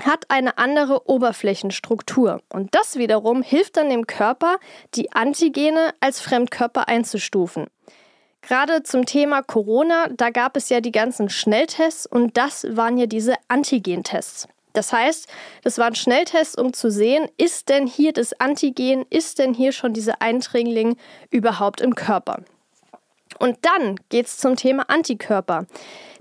hat 0.00 0.24
eine 0.28 0.58
andere 0.58 1.08
Oberflächenstruktur. 1.08 2.40
Und 2.48 2.74
das 2.74 2.96
wiederum 2.96 3.42
hilft 3.42 3.76
dann 3.76 3.90
dem 3.90 4.06
Körper, 4.06 4.58
die 4.94 5.12
Antigene 5.12 5.94
als 6.00 6.20
Fremdkörper 6.20 6.88
einzustufen. 6.88 7.66
Gerade 8.40 8.82
zum 8.82 9.06
Thema 9.06 9.42
Corona, 9.42 10.08
da 10.08 10.30
gab 10.30 10.56
es 10.56 10.68
ja 10.68 10.80
die 10.80 10.90
ganzen 10.90 11.28
Schnelltests 11.28 12.06
und 12.06 12.36
das 12.36 12.66
waren 12.70 12.98
ja 12.98 13.06
diese 13.06 13.34
Antigentests. 13.48 14.48
Das 14.72 14.92
heißt, 14.92 15.28
das 15.62 15.78
waren 15.78 15.94
Schnelltests, 15.94 16.56
um 16.56 16.72
zu 16.72 16.90
sehen, 16.90 17.28
ist 17.36 17.68
denn 17.68 17.86
hier 17.86 18.12
das 18.12 18.32
Antigen, 18.40 19.04
ist 19.10 19.38
denn 19.38 19.54
hier 19.54 19.72
schon 19.72 19.92
diese 19.92 20.20
Eindringling 20.20 20.96
überhaupt 21.30 21.80
im 21.80 21.94
Körper? 21.94 22.42
Und 23.38 23.58
dann 23.62 23.98
geht 24.08 24.26
es 24.26 24.38
zum 24.38 24.56
Thema 24.56 24.88
Antikörper. 24.88 25.66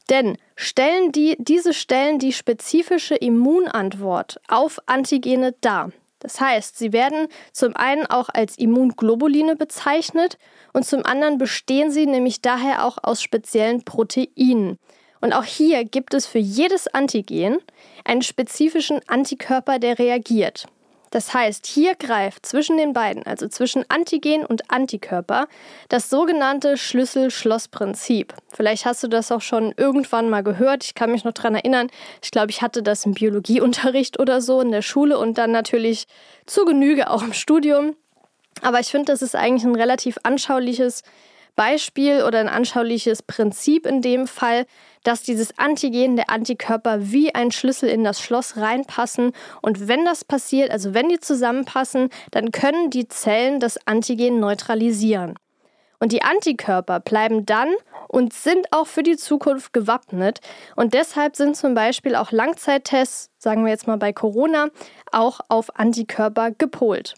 Denn 0.10 0.38
stellen 0.56 1.12
die, 1.12 1.38
diese 1.40 1.74
stellen 1.74 2.20
die 2.20 2.34
spezifische 2.34 3.16
Immunantwort 3.16 4.42
auf 4.48 4.80
Antigene 4.86 5.54
dar. 5.62 5.92
Das 6.20 6.40
heißt, 6.40 6.78
sie 6.78 6.94
werden 6.94 7.28
zum 7.52 7.76
einen 7.76 8.06
auch 8.06 8.30
als 8.30 8.58
Immunglobuline 8.58 9.56
bezeichnet 9.56 10.38
und 10.72 10.86
zum 10.86 11.04
anderen 11.04 11.38
bestehen 11.38 11.92
sie 11.92 12.06
nämlich 12.06 12.42
daher 12.42 12.86
auch 12.86 12.98
aus 13.02 13.22
speziellen 13.22 13.84
Proteinen. 13.84 14.78
Und 15.20 15.34
auch 15.34 15.44
hier 15.44 15.84
gibt 15.84 16.14
es 16.14 16.26
für 16.26 16.40
jedes 16.40 16.88
Antigen 16.88 17.58
einen 18.06 18.22
spezifischen 18.22 19.02
Antikörper, 19.08 19.80
der 19.80 19.98
reagiert. 19.98 20.68
Das 21.12 21.34
heißt, 21.34 21.68
hier 21.68 21.96
greift 21.96 22.46
zwischen 22.46 22.78
den 22.78 22.94
beiden, 22.94 23.24
also 23.24 23.48
zwischen 23.48 23.84
Antigen 23.90 24.46
und 24.46 24.72
Antikörper, 24.72 25.48
das 25.90 26.10
sogenannte 26.10 26.78
Schlüssel-Schloss-Prinzip. 26.78 28.34
Vielleicht 28.52 28.86
hast 28.86 29.04
du 29.04 29.10
das 29.10 29.32
auch 29.32 29.42
schon 29.42 29.74
irgendwann 29.76 30.30
mal 30.30 30.42
gehört. 30.42 30.86
Ich 30.86 30.96
kann 30.96 31.12
mich 31.12 31.26
noch 31.26 31.34
daran 31.34 31.56
erinnern. 31.56 31.90
Ich 32.24 32.32
glaube, 32.32 32.50
ich 32.50 32.62
hatte 32.62 32.82
das 32.82 33.06
im 33.06 33.14
Biologieunterricht 33.14 34.20
oder 34.20 34.42
so 34.42 34.62
in 34.62 34.72
der 34.72 34.82
Schule 34.82 35.20
und 35.20 35.38
dann 35.38 35.52
natürlich 35.52 36.08
zu 36.46 36.64
Genüge 36.64 37.10
auch 37.10 37.24
im 37.24 37.34
Studium. 37.34 37.96
Aber 38.62 38.80
ich 38.80 38.88
finde, 38.88 39.12
das 39.12 39.22
ist 39.22 39.36
eigentlich 39.36 39.66
ein 39.66 39.76
relativ 39.76 40.18
anschauliches 40.24 41.04
Beispiel 41.56 42.24
oder 42.24 42.40
ein 42.40 42.50
anschauliches 42.50 43.24
Prinzip 43.24 43.86
in 43.86 44.02
dem 44.02 44.28
Fall, 44.28 44.66
dass 45.04 45.24
dieses 45.24 45.58
Antigen 45.58 46.16
der 46.16 46.30
Antikörper 46.30 47.12
wie 47.12 47.34
ein 47.34 47.52
Schlüssel 47.52 47.90
in 47.90 48.04
das 48.04 48.22
Schloss 48.22 48.58
reinpassen. 48.58 49.32
Und 49.62 49.88
wenn 49.88 50.06
das 50.06 50.24
passiert, 50.24 50.72
also 50.72 50.94
wenn 50.94 51.10
die 51.10 51.20
zusammenpassen, 51.20 52.10
dann 52.32 52.52
können 52.52 52.90
die 52.90 53.08
Zellen 53.08 53.60
das 53.60 53.78
Antigen 53.86 54.40
neutralisieren. 54.40 55.36
Und 56.00 56.12
die 56.12 56.24
Antikörper 56.24 57.00
bleiben 57.00 57.46
dann 57.46 57.70
und 58.08 58.34
sind 58.34 58.66
auch 58.72 58.88
für 58.88 59.04
die 59.04 59.18
Zukunft 59.18 59.72
gewappnet. 59.72 60.40
Und 60.76 60.96
deshalb 60.96 61.36
sind 61.36 61.56
zum 61.56 61.76
Beispiel 61.76 62.16
auch 62.16 62.32
Langzeittests, 62.32 63.30
sagen 63.38 63.64
wir 63.64 63.72
jetzt 63.72 63.86
mal 63.86 63.98
bei 63.98 64.12
Corona, 64.12 64.70
auch 65.12 65.42
auf 65.48 65.78
Antikörper 65.78 66.52
gepolt. 66.52 67.14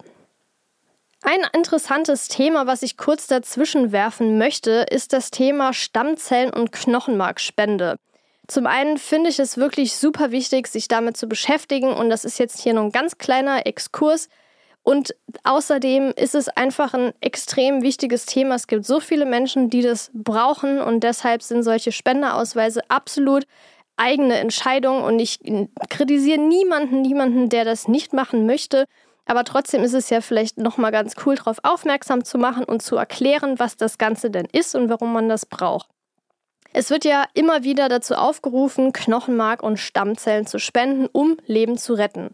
Ein 1.25 1.47
interessantes 1.53 2.27
Thema, 2.27 2.67
was 2.67 2.81
ich 2.83 2.97
kurz 2.97 3.27
dazwischen 3.27 3.93
werfen 3.93 4.37
möchte, 4.37 4.85
ist 4.91 5.13
das 5.13 5.31
Thema 5.31 5.71
Stammzellen 5.71 6.51
und 6.51 6.73
Knochenmarkspende. 6.73 7.97
Zum 8.47 8.67
einen 8.67 8.97
finde 8.97 9.29
ich 9.29 9.39
es 9.39 9.55
wirklich 9.55 9.95
super 9.95 10.31
wichtig, 10.31 10.67
sich 10.67 10.89
damit 10.89 11.15
zu 11.15 11.27
beschäftigen 11.27 11.93
und 11.93 12.09
das 12.09 12.25
ist 12.25 12.39
jetzt 12.39 12.59
hier 12.59 12.73
nur 12.73 12.83
ein 12.83 12.91
ganz 12.91 13.17
kleiner 13.17 13.65
Exkurs. 13.65 14.27
Und 14.83 15.15
außerdem 15.45 16.11
ist 16.17 16.35
es 16.35 16.49
einfach 16.49 16.93
ein 16.93 17.13
extrem 17.21 17.83
wichtiges 17.83 18.25
Thema. 18.25 18.55
Es 18.55 18.67
gibt 18.67 18.85
so 18.85 18.99
viele 18.99 19.25
Menschen, 19.25 19.69
die 19.69 19.81
das 19.81 20.11
brauchen 20.13 20.81
und 20.81 21.05
deshalb 21.05 21.41
sind 21.41 21.63
solche 21.63 21.93
Spendeausweise 21.93 22.81
absolut 22.89 23.45
eigene 23.95 24.35
Entscheidungen 24.39 25.05
und 25.05 25.19
ich 25.19 25.39
kritisiere 25.89 26.41
niemanden, 26.41 27.01
niemanden, 27.01 27.47
der 27.47 27.63
das 27.63 27.87
nicht 27.87 28.11
machen 28.11 28.45
möchte. 28.45 28.87
Aber 29.25 29.43
trotzdem 29.43 29.83
ist 29.83 29.93
es 29.93 30.09
ja 30.09 30.21
vielleicht 30.21 30.57
nochmal 30.57 30.91
ganz 30.91 31.15
cool, 31.25 31.35
darauf 31.35 31.57
aufmerksam 31.63 32.23
zu 32.25 32.37
machen 32.37 32.65
und 32.65 32.81
zu 32.81 32.97
erklären, 32.97 33.57
was 33.57 33.77
das 33.77 33.97
Ganze 33.97 34.29
denn 34.29 34.47
ist 34.51 34.75
und 34.75 34.89
warum 34.89 35.13
man 35.13 35.29
das 35.29 35.45
braucht. 35.45 35.87
Es 36.73 36.89
wird 36.89 37.05
ja 37.05 37.25
immer 37.33 37.63
wieder 37.63 37.87
dazu 37.87 38.15
aufgerufen, 38.15 38.93
Knochenmark 38.93 39.61
und 39.61 39.77
Stammzellen 39.77 40.47
zu 40.47 40.59
spenden, 40.59 41.07
um 41.11 41.37
Leben 41.45 41.77
zu 41.77 41.93
retten. 41.93 42.31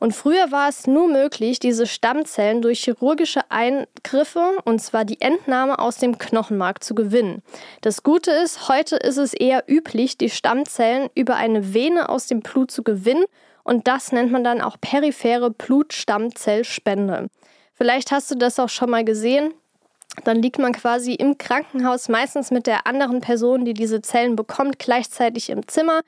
Und 0.00 0.12
früher 0.12 0.50
war 0.50 0.68
es 0.68 0.86
nur 0.86 1.08
möglich, 1.08 1.60
diese 1.60 1.86
Stammzellen 1.86 2.60
durch 2.60 2.82
chirurgische 2.82 3.50
Eingriffe, 3.50 4.58
und 4.64 4.80
zwar 4.80 5.04
die 5.04 5.20
Entnahme 5.20 5.78
aus 5.78 5.96
dem 5.96 6.18
Knochenmark, 6.18 6.82
zu 6.82 6.94
gewinnen. 6.94 7.42
Das 7.80 8.02
Gute 8.02 8.32
ist, 8.32 8.68
heute 8.68 8.96
ist 8.96 9.16
es 9.16 9.32
eher 9.32 9.64
üblich, 9.66 10.18
die 10.18 10.30
Stammzellen 10.30 11.08
über 11.14 11.36
eine 11.36 11.72
Vene 11.72 12.08
aus 12.08 12.26
dem 12.26 12.40
Blut 12.40 12.70
zu 12.70 12.82
gewinnen 12.82 13.24
und 13.64 13.88
das 13.88 14.12
nennt 14.12 14.30
man 14.30 14.44
dann 14.44 14.60
auch 14.60 14.76
periphere 14.80 15.50
Blutstammzellspende. 15.50 17.28
Vielleicht 17.74 18.12
hast 18.12 18.30
du 18.30 18.36
das 18.36 18.60
auch 18.60 18.68
schon 18.68 18.90
mal 18.90 19.04
gesehen. 19.04 19.52
Dann 20.22 20.40
liegt 20.40 20.58
man 20.58 20.72
quasi 20.72 21.14
im 21.14 21.38
Krankenhaus, 21.38 22.08
meistens 22.08 22.52
mit 22.52 22.68
der 22.68 22.86
anderen 22.86 23.20
Person, 23.20 23.64
die 23.64 23.74
diese 23.74 24.00
Zellen 24.00 24.36
bekommt, 24.36 24.78
gleichzeitig 24.78 25.50
im 25.50 25.66
Zimmer. 25.66 26.02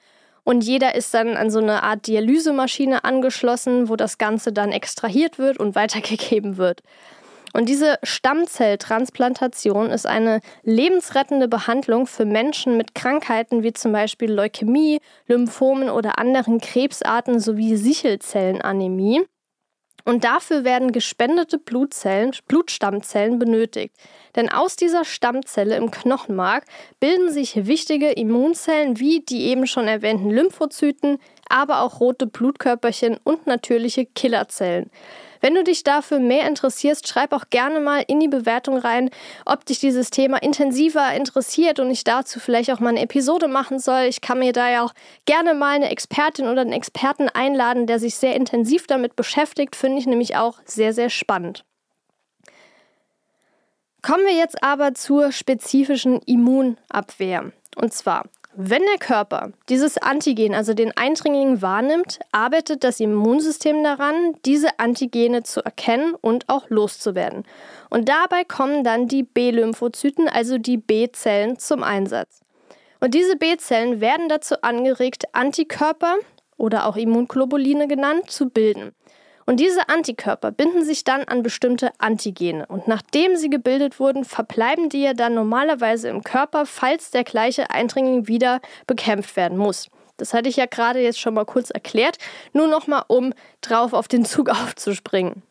Und 0.44 0.62
jeder 0.62 0.94
ist 0.94 1.12
dann 1.12 1.36
an 1.36 1.50
so 1.50 1.58
eine 1.58 1.82
Art 1.82 2.06
Dialysemaschine 2.06 3.02
angeschlossen, 3.02 3.88
wo 3.88 3.96
das 3.96 4.16
Ganze 4.16 4.52
dann 4.52 4.70
extrahiert 4.70 5.38
wird 5.38 5.58
und 5.58 5.74
weitergegeben 5.74 6.56
wird. 6.56 6.82
Und 7.56 7.70
diese 7.70 7.98
Stammzelltransplantation 8.02 9.88
ist 9.88 10.06
eine 10.06 10.40
lebensrettende 10.62 11.48
Behandlung 11.48 12.06
für 12.06 12.26
Menschen 12.26 12.76
mit 12.76 12.94
Krankheiten 12.94 13.62
wie 13.62 13.72
zum 13.72 13.92
Beispiel 13.92 14.30
Leukämie, 14.30 15.00
Lymphomen 15.26 15.88
oder 15.88 16.18
anderen 16.18 16.60
Krebsarten 16.60 17.40
sowie 17.40 17.76
Sichelzellenanämie. 17.76 19.22
Und 20.04 20.24
dafür 20.24 20.64
werden 20.64 20.92
gespendete 20.92 21.56
Blutzellen, 21.56 22.32
Blutstammzellen 22.46 23.38
benötigt. 23.38 23.96
Denn 24.36 24.50
aus 24.50 24.76
dieser 24.76 25.06
Stammzelle 25.06 25.76
im 25.76 25.90
Knochenmark 25.90 26.66
bilden 27.00 27.32
sich 27.32 27.66
wichtige 27.66 28.10
Immunzellen 28.10 29.00
wie 29.00 29.20
die 29.20 29.46
eben 29.46 29.66
schon 29.66 29.88
erwähnten 29.88 30.28
Lymphozyten, 30.28 31.16
aber 31.48 31.80
auch 31.80 32.00
rote 32.00 32.26
Blutkörperchen 32.26 33.16
und 33.24 33.46
natürliche 33.46 34.04
Killerzellen. 34.04 34.90
Wenn 35.40 35.54
du 35.54 35.64
dich 35.64 35.84
dafür 35.84 36.18
mehr 36.18 36.46
interessierst, 36.46 37.06
schreib 37.08 37.32
auch 37.32 37.44
gerne 37.50 37.80
mal 37.80 38.04
in 38.06 38.20
die 38.20 38.28
Bewertung 38.28 38.78
rein, 38.78 39.10
ob 39.44 39.64
dich 39.64 39.78
dieses 39.78 40.10
Thema 40.10 40.42
intensiver 40.42 41.12
interessiert 41.14 41.80
und 41.80 41.90
ich 41.90 42.04
dazu 42.04 42.40
vielleicht 42.40 42.70
auch 42.70 42.80
mal 42.80 42.90
eine 42.90 43.02
Episode 43.02 43.48
machen 43.48 43.78
soll. 43.78 44.04
Ich 44.04 44.20
kann 44.20 44.38
mir 44.38 44.52
da 44.52 44.70
ja 44.70 44.84
auch 44.84 44.92
gerne 45.24 45.54
mal 45.54 45.76
eine 45.76 45.90
Expertin 45.90 46.48
oder 46.48 46.60
einen 46.60 46.72
Experten 46.72 47.28
einladen, 47.28 47.86
der 47.86 47.98
sich 47.98 48.16
sehr 48.16 48.34
intensiv 48.34 48.86
damit 48.86 49.16
beschäftigt. 49.16 49.76
Finde 49.76 49.98
ich 49.98 50.06
nämlich 50.06 50.36
auch 50.36 50.58
sehr, 50.64 50.92
sehr 50.92 51.10
spannend. 51.10 51.64
Kommen 54.02 54.24
wir 54.24 54.36
jetzt 54.36 54.62
aber 54.62 54.94
zur 54.94 55.32
spezifischen 55.32 56.20
Immunabwehr. 56.20 57.50
Und 57.74 57.92
zwar 57.92 58.26
wenn 58.56 58.82
der 58.82 58.98
Körper 58.98 59.52
dieses 59.68 59.98
Antigen, 59.98 60.54
also 60.54 60.72
den 60.72 60.96
Eindringling, 60.96 61.60
wahrnimmt, 61.60 62.18
arbeitet 62.32 62.84
das 62.84 63.00
Immunsystem 63.00 63.84
daran, 63.84 64.34
diese 64.44 64.78
Antigene 64.78 65.42
zu 65.42 65.64
erkennen 65.64 66.14
und 66.14 66.48
auch 66.48 66.70
loszuwerden. 66.70 67.44
Und 67.90 68.08
dabei 68.08 68.44
kommen 68.44 68.82
dann 68.82 69.08
die 69.08 69.22
B-Lymphozyten, 69.22 70.28
also 70.28 70.58
die 70.58 70.78
B-Zellen, 70.78 71.58
zum 71.58 71.82
Einsatz. 71.82 72.40
Und 73.00 73.14
diese 73.14 73.36
B-Zellen 73.36 74.00
werden 74.00 74.28
dazu 74.28 74.62
angeregt, 74.62 75.24
Antikörper 75.32 76.16
oder 76.56 76.86
auch 76.86 76.96
Immunglobuline 76.96 77.86
genannt, 77.88 78.30
zu 78.30 78.48
bilden. 78.48 78.92
Und 79.46 79.60
diese 79.60 79.88
Antikörper 79.88 80.50
binden 80.50 80.84
sich 80.84 81.04
dann 81.04 81.22
an 81.24 81.44
bestimmte 81.44 81.92
Antigene. 81.98 82.66
Und 82.66 82.88
nachdem 82.88 83.36
sie 83.36 83.48
gebildet 83.48 84.00
wurden, 84.00 84.24
verbleiben 84.24 84.88
die 84.88 85.02
ja 85.02 85.14
dann 85.14 85.34
normalerweise 85.34 86.08
im 86.08 86.24
Körper, 86.24 86.66
falls 86.66 87.12
der 87.12 87.22
gleiche 87.22 87.70
Eindringling 87.70 88.26
wieder 88.26 88.60
bekämpft 88.88 89.36
werden 89.36 89.56
muss. 89.56 89.88
Das 90.16 90.34
hatte 90.34 90.48
ich 90.48 90.56
ja 90.56 90.66
gerade 90.66 91.00
jetzt 91.00 91.20
schon 91.20 91.34
mal 91.34 91.44
kurz 91.44 91.70
erklärt, 91.70 92.18
nur 92.52 92.66
nochmal, 92.66 93.04
um 93.06 93.32
drauf 93.60 93.92
auf 93.92 94.08
den 94.08 94.24
Zug 94.26 94.48
aufzuspringen. 94.48 95.42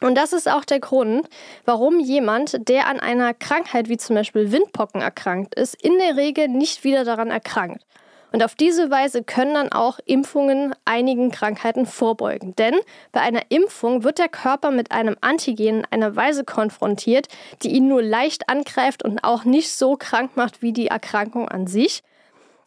Und 0.00 0.16
das 0.16 0.32
ist 0.32 0.48
auch 0.48 0.64
der 0.64 0.80
Grund, 0.80 1.28
warum 1.64 2.00
jemand, 2.00 2.68
der 2.68 2.88
an 2.88 2.98
einer 2.98 3.34
Krankheit 3.34 3.88
wie 3.88 3.96
zum 3.96 4.16
Beispiel 4.16 4.50
Windpocken 4.50 5.00
erkrankt 5.00 5.54
ist, 5.54 5.74
in 5.82 5.96
der 5.98 6.16
Regel 6.16 6.48
nicht 6.48 6.82
wieder 6.82 7.04
daran 7.04 7.30
erkrankt. 7.30 7.84
Und 8.32 8.42
auf 8.42 8.54
diese 8.54 8.90
Weise 8.90 9.22
können 9.22 9.54
dann 9.54 9.72
auch 9.72 9.98
Impfungen 10.06 10.74
einigen 10.86 11.30
Krankheiten 11.30 11.84
vorbeugen. 11.84 12.56
Denn 12.56 12.74
bei 13.12 13.20
einer 13.20 13.42
Impfung 13.50 14.04
wird 14.04 14.18
der 14.18 14.30
Körper 14.30 14.70
mit 14.70 14.90
einem 14.90 15.16
Antigen 15.20 15.80
in 15.80 15.84
einer 15.90 16.16
Weise 16.16 16.44
konfrontiert, 16.44 17.28
die 17.62 17.72
ihn 17.72 17.88
nur 17.88 18.02
leicht 18.02 18.48
angreift 18.48 19.04
und 19.04 19.22
auch 19.22 19.44
nicht 19.44 19.70
so 19.70 19.96
krank 19.96 20.36
macht 20.36 20.62
wie 20.62 20.72
die 20.72 20.86
Erkrankung 20.86 21.48
an 21.48 21.66
sich. 21.66 22.02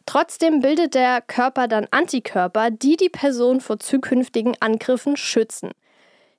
Trotzdem 0.06 0.60
bildet 0.60 0.94
der 0.94 1.20
Körper 1.20 1.66
dann 1.66 1.88
Antikörper, 1.90 2.70
die 2.70 2.96
die 2.96 3.08
Person 3.08 3.60
vor 3.60 3.80
zukünftigen 3.80 4.54
Angriffen 4.60 5.16
schützen. 5.16 5.72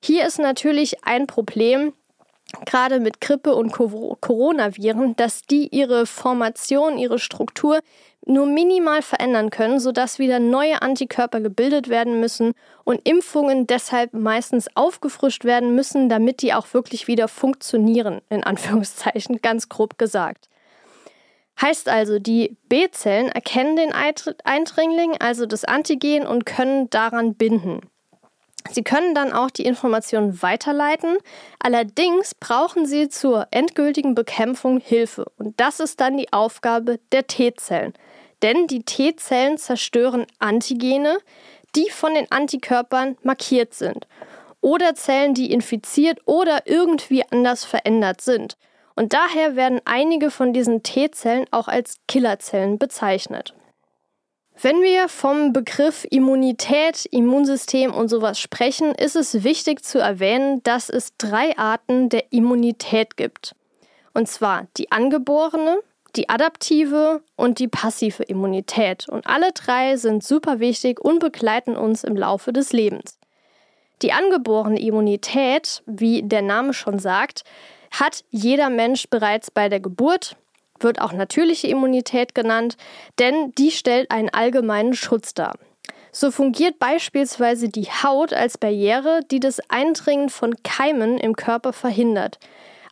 Hier 0.01 0.25
ist 0.25 0.39
natürlich 0.39 1.03
ein 1.03 1.27
Problem, 1.27 1.91
gerade 2.65 2.99
mit 2.99 3.21
Grippe 3.21 3.55
und 3.55 3.71
Coronaviren, 3.71 5.15
dass 5.15 5.41
die 5.41 5.67
ihre 5.67 6.05
Formation, 6.05 6.97
ihre 6.97 7.19
Struktur 7.19 7.79
nur 8.25 8.45
minimal 8.45 9.01
verändern 9.01 9.49
können, 9.49 9.79
sodass 9.79 10.19
wieder 10.19 10.39
neue 10.39 10.81
Antikörper 10.81 11.39
gebildet 11.39 11.87
werden 11.87 12.19
müssen 12.19 12.53
und 12.83 13.07
Impfungen 13.07 13.67
deshalb 13.67 14.13
meistens 14.13 14.67
aufgefrischt 14.75 15.45
werden 15.45 15.75
müssen, 15.75 16.09
damit 16.09 16.41
die 16.41 16.53
auch 16.53 16.73
wirklich 16.73 17.07
wieder 17.07 17.27
funktionieren, 17.27 18.21
in 18.29 18.43
Anführungszeichen, 18.43 19.37
ganz 19.41 19.69
grob 19.69 19.97
gesagt. 19.97 20.49
Heißt 21.59 21.89
also, 21.89 22.19
die 22.19 22.55
B-Zellen 22.69 23.29
erkennen 23.29 23.77
den 23.77 23.91
Eindringling, 23.91 25.17
also 25.19 25.45
das 25.45 25.63
Antigen, 25.63 26.27
und 26.27 26.45
können 26.45 26.89
daran 26.89 27.33
binden. 27.33 27.81
Sie 28.69 28.83
können 28.83 29.15
dann 29.15 29.31
auch 29.31 29.49
die 29.49 29.65
Informationen 29.65 30.41
weiterleiten, 30.41 31.17
allerdings 31.59 32.35
brauchen 32.35 32.85
Sie 32.85 33.07
zur 33.07 33.47
endgültigen 33.51 34.13
Bekämpfung 34.13 34.79
Hilfe 34.79 35.25
und 35.37 35.59
das 35.59 35.79
ist 35.79 35.99
dann 36.01 36.17
die 36.17 36.31
Aufgabe 36.33 36.99
der 37.11 37.27
T-Zellen. 37.27 37.93
Denn 38.41 38.67
die 38.67 38.83
T-Zellen 38.83 39.57
zerstören 39.57 40.27
Antigene, 40.39 41.17
die 41.75 41.89
von 41.89 42.13
den 42.13 42.31
Antikörpern 42.31 43.17
markiert 43.23 43.73
sind 43.73 44.07
oder 44.61 44.95
Zellen, 44.95 45.33
die 45.33 45.51
infiziert 45.51 46.19
oder 46.25 46.63
irgendwie 46.65 47.23
anders 47.31 47.63
verändert 47.63 48.21
sind. 48.21 48.57
Und 48.95 49.13
daher 49.13 49.55
werden 49.55 49.79
einige 49.85 50.31
von 50.31 50.53
diesen 50.53 50.83
T-Zellen 50.83 51.45
auch 51.51 51.67
als 51.67 51.97
Killerzellen 52.07 52.79
bezeichnet. 52.79 53.53
Wenn 54.59 54.81
wir 54.81 55.07
vom 55.07 55.53
Begriff 55.53 56.07
Immunität, 56.09 57.05
Immunsystem 57.11 57.93
und 57.93 58.07
sowas 58.07 58.39
sprechen, 58.39 58.95
ist 58.95 59.15
es 59.15 59.43
wichtig 59.43 59.83
zu 59.85 59.99
erwähnen, 59.99 60.63
dass 60.63 60.89
es 60.89 61.15
drei 61.19 61.55
Arten 61.59 62.09
der 62.09 62.31
Immunität 62.31 63.17
gibt. 63.17 63.55
Und 64.15 64.27
zwar 64.27 64.65
die 64.77 64.91
angeborene, 64.91 65.77
die 66.15 66.27
adaptive 66.27 67.21
und 67.35 67.59
die 67.59 67.67
passive 67.67 68.23
Immunität. 68.23 69.07
Und 69.07 69.27
alle 69.27 69.51
drei 69.51 69.95
sind 69.95 70.23
super 70.23 70.59
wichtig 70.59 70.99
und 70.99 71.19
begleiten 71.19 71.77
uns 71.77 72.03
im 72.03 72.15
Laufe 72.15 72.51
des 72.51 72.73
Lebens. 72.73 73.19
Die 74.01 74.11
angeborene 74.11 74.79
Immunität, 74.79 75.83
wie 75.85 76.23
der 76.23 76.41
Name 76.41 76.73
schon 76.73 76.97
sagt, 76.97 77.43
hat 77.91 78.23
jeder 78.31 78.71
Mensch 78.71 79.07
bereits 79.07 79.51
bei 79.51 79.69
der 79.69 79.79
Geburt, 79.79 80.35
wird 80.79 81.01
auch 81.01 81.13
natürliche 81.13 81.67
Immunität 81.67 82.35
genannt, 82.35 82.77
denn 83.19 83.53
die 83.57 83.71
stellt 83.71 84.11
einen 84.11 84.29
allgemeinen 84.29 84.93
Schutz 84.93 85.33
dar. 85.33 85.53
So 86.11 86.31
fungiert 86.31 86.79
beispielsweise 86.79 87.69
die 87.69 87.85
Haut 87.85 88.33
als 88.33 88.57
Barriere, 88.57 89.19
die 89.29 89.39
das 89.39 89.59
Eindringen 89.69 90.29
von 90.29 90.55
Keimen 90.63 91.17
im 91.17 91.35
Körper 91.35 91.73
verhindert. 91.73 92.39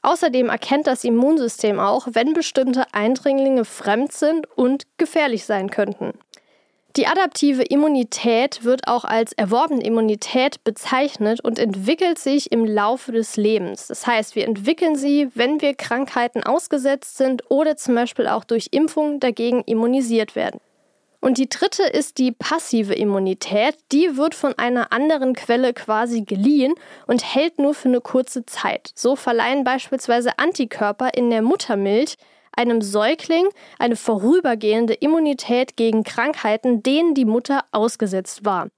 Außerdem 0.03 0.49
erkennt 0.49 0.85
das 0.85 1.03
Immunsystem 1.03 1.79
auch, 1.79 2.07
wenn 2.11 2.33
bestimmte 2.33 2.85
Eindringlinge 2.93 3.65
fremd 3.65 4.11
sind 4.11 4.45
und 4.55 4.83
gefährlich 4.97 5.45
sein 5.45 5.71
könnten. 5.71 6.13
Die 6.97 7.07
adaptive 7.07 7.63
Immunität 7.63 8.63
wird 8.63 8.87
auch 8.87 9.03
als 9.03 9.33
erworbene 9.33 9.83
Immunität 9.83 10.63
bezeichnet 10.63 11.41
und 11.41 11.59
entwickelt 11.59 12.17
sich 12.17 12.53
im 12.53 12.63
Laufe 12.63 13.11
des 13.11 13.35
Lebens. 13.35 13.87
Das 13.87 14.07
heißt, 14.07 14.37
wir 14.37 14.45
entwickeln 14.45 14.95
sie, 14.95 15.27
wenn 15.35 15.59
wir 15.59 15.73
Krankheiten 15.73 16.43
ausgesetzt 16.43 17.17
sind 17.17 17.43
oder 17.49 17.75
zum 17.75 17.95
Beispiel 17.95 18.27
auch 18.27 18.45
durch 18.45 18.69
Impfung 18.71 19.19
dagegen 19.19 19.61
immunisiert 19.65 20.37
werden. 20.37 20.61
Und 21.19 21.37
die 21.37 21.49
dritte 21.49 21.83
ist 21.83 22.17
die 22.17 22.31
passive 22.31 22.93
Immunität. 22.93 23.75
Die 23.91 24.15
wird 24.15 24.33
von 24.33 24.57
einer 24.57 24.93
anderen 24.93 25.33
Quelle 25.33 25.73
quasi 25.73 26.21
geliehen 26.21 26.75
und 27.07 27.25
hält 27.25 27.59
nur 27.59 27.73
für 27.73 27.89
eine 27.89 27.99
kurze 27.99 28.45
Zeit. 28.45 28.91
So 28.95 29.17
verleihen 29.17 29.65
beispielsweise 29.65 30.37
Antikörper 30.39 31.09
in 31.13 31.29
der 31.29 31.41
Muttermilch 31.41 32.15
einem 32.55 32.81
Säugling 32.81 33.47
eine 33.79 33.95
vorübergehende 33.95 34.93
Immunität 34.93 35.77
gegen 35.77 36.03
Krankheiten, 36.03 36.83
denen 36.83 37.13
die 37.13 37.25
Mutter 37.25 37.63
ausgesetzt 37.71 38.45
war. 38.45 38.69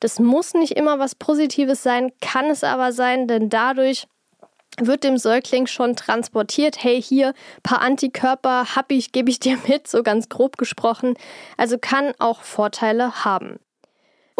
Das 0.00 0.18
muss 0.18 0.54
nicht 0.54 0.72
immer 0.72 0.98
was 0.98 1.14
Positives 1.14 1.82
sein, 1.82 2.10
kann 2.20 2.46
es 2.46 2.64
aber 2.64 2.92
sein, 2.92 3.28
denn 3.28 3.50
dadurch 3.50 4.06
wird 4.78 5.04
dem 5.04 5.18
Säugling 5.18 5.66
schon 5.66 5.96
transportiert, 5.96 6.82
hey, 6.82 7.02
hier 7.02 7.34
paar 7.62 7.82
Antikörper 7.82 8.76
hab 8.76 8.90
ich, 8.92 9.12
gebe 9.12 9.30
ich 9.30 9.40
dir 9.40 9.58
mit, 9.68 9.88
so 9.88 10.02
ganz 10.02 10.28
grob 10.28 10.56
gesprochen. 10.56 11.14
Also 11.56 11.76
kann 11.78 12.12
auch 12.18 12.42
Vorteile 12.42 13.24
haben. 13.24 13.58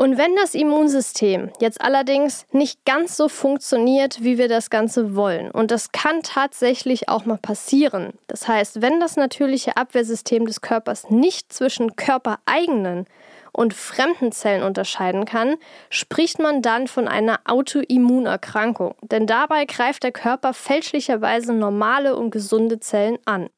Und 0.00 0.16
wenn 0.16 0.34
das 0.34 0.54
Immunsystem 0.54 1.50
jetzt 1.60 1.82
allerdings 1.82 2.46
nicht 2.52 2.86
ganz 2.86 3.18
so 3.18 3.28
funktioniert, 3.28 4.24
wie 4.24 4.38
wir 4.38 4.48
das 4.48 4.70
Ganze 4.70 5.14
wollen, 5.14 5.50
und 5.50 5.70
das 5.70 5.92
kann 5.92 6.22
tatsächlich 6.22 7.10
auch 7.10 7.26
mal 7.26 7.36
passieren, 7.36 8.14
das 8.26 8.48
heißt, 8.48 8.80
wenn 8.80 8.98
das 8.98 9.16
natürliche 9.16 9.76
Abwehrsystem 9.76 10.46
des 10.46 10.62
Körpers 10.62 11.10
nicht 11.10 11.52
zwischen 11.52 11.96
körpereigenen 11.96 13.04
und 13.52 13.74
fremden 13.74 14.32
Zellen 14.32 14.62
unterscheiden 14.62 15.26
kann, 15.26 15.56
spricht 15.90 16.38
man 16.38 16.62
dann 16.62 16.88
von 16.88 17.06
einer 17.06 17.40
Autoimmunerkrankung, 17.44 18.94
denn 19.02 19.26
dabei 19.26 19.66
greift 19.66 20.02
der 20.02 20.12
Körper 20.12 20.54
fälschlicherweise 20.54 21.52
normale 21.52 22.16
und 22.16 22.30
gesunde 22.30 22.80
Zellen 22.80 23.18
an. 23.26 23.50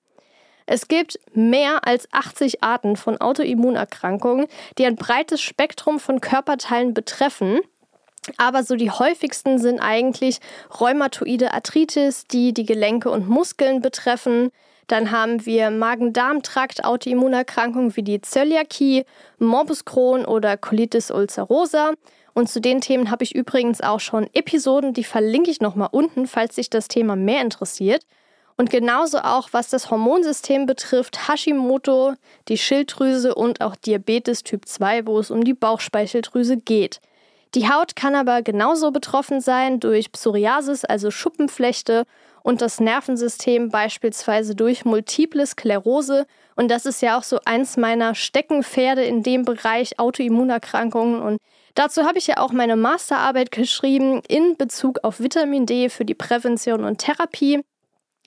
Es 0.73 0.89
gibt 0.89 1.21
mehr 1.35 1.87
als 1.87 2.09
80 2.13 2.63
Arten 2.65 2.97
von 2.97 3.21
Autoimmunerkrankungen, 3.21 4.47
die 4.79 4.87
ein 4.87 4.97
breites 4.97 5.43
Spektrum 5.43 6.01
von 6.01 6.23
Körperteilen 6.23 6.95
betreffen. 6.95 7.61
Aber 8.39 8.63
so 8.63 8.75
die 8.75 8.91
häufigsten 8.91 9.59
sind 9.59 9.81
eigentlich 9.81 10.39
rheumatoide 10.81 11.53
Arthritis, 11.53 12.25
die 12.25 12.55
die 12.55 12.65
Gelenke 12.65 13.11
und 13.11 13.29
Muskeln 13.29 13.83
betreffen. 13.83 14.51
Dann 14.87 15.11
haben 15.11 15.45
wir 15.45 15.71
Magen-Darm-Trakt, 15.71 16.87
Autoimmunerkrankungen 16.87 17.95
wie 17.95 18.03
die 18.03 18.23
Zöliakie, 18.23 19.05
Morbus 19.39 19.85
Crohn 19.85 20.25
oder 20.25 20.57
Colitis 20.57 21.11
ulcerosa. 21.11 21.93
Und 22.33 22.49
zu 22.49 22.63
den 22.63 22.81
Themen 22.81 23.11
habe 23.11 23.25
ich 23.25 23.35
übrigens 23.35 23.83
auch 23.83 24.01
schon 24.01 24.27
Episoden, 24.33 24.95
die 24.95 25.05
verlinke 25.05 25.51
ich 25.51 25.61
nochmal 25.61 25.91
unten, 25.93 26.27
falls 26.27 26.55
sich 26.55 26.71
das 26.71 26.89
Thema 26.89 27.15
mehr 27.15 27.43
interessiert. 27.43 28.07
Und 28.63 28.71
genauso 28.71 29.19
auch, 29.19 29.49
was 29.51 29.71
das 29.71 29.91
Hormonsystem 29.91 30.67
betrifft, 30.67 31.27
Hashimoto, 31.27 32.15
die 32.47 32.57
Schilddrüse 32.57 33.35
und 33.35 33.61
auch 33.61 33.75
Diabetes 33.75 34.45
Typ 34.45 34.69
2, 34.69 35.05
wo 35.09 35.19
es 35.19 35.33
um 35.33 35.43
die 35.43 35.53
Bauchspeicheldrüse 35.53 36.59
geht. 36.59 37.01
Die 37.57 37.69
Haut 37.69 37.97
kann 37.97 38.15
aber 38.15 38.41
genauso 38.43 38.93
betroffen 38.93 39.41
sein 39.41 39.81
durch 39.81 40.13
Psoriasis, 40.13 40.85
also 40.85 41.11
Schuppenflechte, 41.11 42.05
und 42.45 42.63
das 42.63 42.79
Nervensystem 42.79 43.69
beispielsweise 43.69 44.55
durch 44.55 44.85
Multiple 44.85 45.45
Sklerose. 45.45 46.25
Und 46.55 46.71
das 46.71 46.87
ist 46.87 47.03
ja 47.03 47.19
auch 47.19 47.25
so 47.25 47.41
eins 47.45 47.77
meiner 47.77 48.15
Steckenpferde 48.15 49.03
in 49.03 49.25
dem 49.25 49.45
Bereich 49.45 49.99
Autoimmunerkrankungen. 49.99 51.21
Und 51.21 51.39
dazu 51.75 52.05
habe 52.05 52.19
ich 52.19 52.29
ja 52.29 52.37
auch 52.37 52.53
meine 52.53 52.77
Masterarbeit 52.77 53.51
geschrieben 53.51 54.23
in 54.29 54.57
Bezug 54.57 55.01
auf 55.03 55.19
Vitamin 55.19 55.67
D 55.67 55.89
für 55.89 56.05
die 56.05 56.15
Prävention 56.15 56.85
und 56.85 56.99
Therapie. 56.99 57.65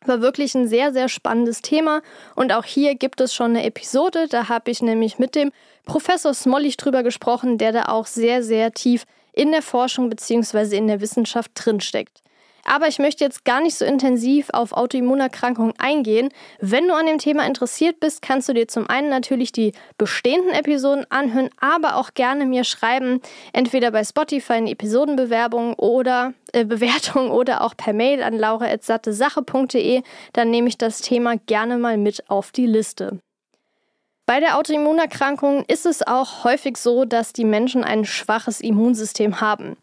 War 0.03 0.21
wirklich 0.21 0.55
ein 0.55 0.67
sehr, 0.67 0.93
sehr 0.93 1.09
spannendes 1.09 1.61
Thema. 1.61 2.01
Und 2.35 2.51
auch 2.51 2.65
hier 2.65 2.95
gibt 2.95 3.21
es 3.21 3.33
schon 3.33 3.51
eine 3.51 3.65
Episode. 3.65 4.27
Da 4.27 4.49
habe 4.49 4.71
ich 4.71 4.81
nämlich 4.81 5.19
mit 5.19 5.35
dem 5.35 5.51
Professor 5.85 6.33
Smollig 6.33 6.77
drüber 6.77 7.03
gesprochen, 7.03 7.57
der 7.57 7.71
da 7.71 7.85
auch 7.85 8.05
sehr, 8.05 8.43
sehr 8.43 8.73
tief 8.73 9.05
in 9.33 9.51
der 9.51 9.61
Forschung 9.61 10.09
bzw. 10.09 10.77
in 10.77 10.87
der 10.87 11.01
Wissenschaft 11.01 11.51
drinsteckt. 11.55 12.21
Aber 12.65 12.87
ich 12.87 12.97
möchte 12.97 13.23
jetzt 13.23 13.45
gar 13.45 13.61
nicht 13.61 13.75
so 13.75 13.85
intensiv 13.85 14.49
auf 14.51 14.73
Autoimmunerkrankungen 14.73 15.75
eingehen. 15.77 16.29
Wenn 16.59 16.87
du 16.87 16.95
an 16.95 17.05
dem 17.05 17.19
Thema 17.19 17.45
interessiert 17.45 17.99
bist, 17.99 18.23
kannst 18.23 18.49
du 18.49 18.53
dir 18.53 18.67
zum 18.67 18.89
einen 18.89 19.09
natürlich 19.09 19.51
die 19.51 19.71
bestehenden 19.97 20.51
Episoden 20.51 21.05
anhören, 21.11 21.49
aber 21.59 21.95
auch 21.95 22.15
gerne 22.15 22.45
mir 22.45 22.63
schreiben, 22.63 23.21
entweder 23.53 23.91
bei 23.91 24.03
Spotify 24.03 24.57
in 24.57 24.67
Episodenbewerbung 24.67 25.75
oder 25.75 26.33
äh, 26.53 26.65
Bewertung 26.65 27.29
oder 27.29 27.61
auch 27.61 27.77
per 27.77 27.93
Mail 27.93 28.23
an 28.23 28.37
laura.sattesache.de. 28.37 30.01
Dann 30.33 30.49
nehme 30.49 30.67
ich 30.67 30.77
das 30.79 31.01
Thema 31.01 31.37
gerne 31.37 31.77
mal 31.77 31.97
mit 31.97 32.29
auf 32.29 32.51
die 32.51 32.65
Liste. 32.65 33.19
Bei 34.25 34.39
der 34.39 34.57
Autoimmunerkrankung 34.57 35.65
ist 35.67 35.85
es 35.85 36.01
auch 36.05 36.43
häufig 36.43 36.77
so, 36.77 37.05
dass 37.05 37.31
die 37.31 37.45
Menschen 37.45 37.83
ein 37.83 38.05
schwaches 38.05 38.59
Immunsystem 38.59 39.39
haben. 39.39 39.77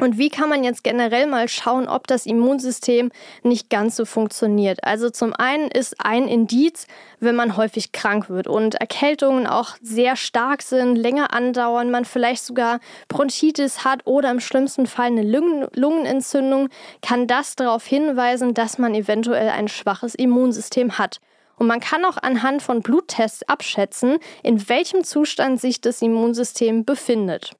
Und 0.00 0.18
wie 0.18 0.28
kann 0.28 0.48
man 0.48 0.64
jetzt 0.64 0.82
generell 0.82 1.28
mal 1.28 1.46
schauen, 1.46 1.86
ob 1.86 2.08
das 2.08 2.26
Immunsystem 2.26 3.12
nicht 3.44 3.70
ganz 3.70 3.94
so 3.94 4.04
funktioniert? 4.04 4.82
Also 4.82 5.08
zum 5.08 5.32
einen 5.32 5.70
ist 5.70 5.94
ein 6.00 6.26
Indiz, 6.26 6.88
wenn 7.20 7.36
man 7.36 7.56
häufig 7.56 7.92
krank 7.92 8.28
wird 8.28 8.48
und 8.48 8.74
Erkältungen 8.74 9.46
auch 9.46 9.76
sehr 9.80 10.16
stark 10.16 10.62
sind, 10.62 10.96
länger 10.96 11.32
andauern, 11.32 11.92
man 11.92 12.04
vielleicht 12.04 12.44
sogar 12.44 12.80
Bronchitis 13.06 13.84
hat 13.84 14.04
oder 14.04 14.32
im 14.32 14.40
schlimmsten 14.40 14.86
Fall 14.86 15.06
eine 15.06 15.22
Lungen 15.22 15.68
Lungenentzündung, 15.74 16.70
kann 17.00 17.28
das 17.28 17.54
darauf 17.54 17.86
hinweisen, 17.86 18.52
dass 18.52 18.78
man 18.78 18.96
eventuell 18.96 19.48
ein 19.50 19.68
schwaches 19.68 20.16
Immunsystem 20.16 20.98
hat. 20.98 21.20
Und 21.56 21.68
man 21.68 21.78
kann 21.78 22.04
auch 22.04 22.16
anhand 22.20 22.62
von 22.62 22.82
Bluttests 22.82 23.48
abschätzen, 23.48 24.18
in 24.42 24.68
welchem 24.68 25.04
Zustand 25.04 25.60
sich 25.60 25.80
das 25.80 26.02
Immunsystem 26.02 26.84
befindet. 26.84 27.52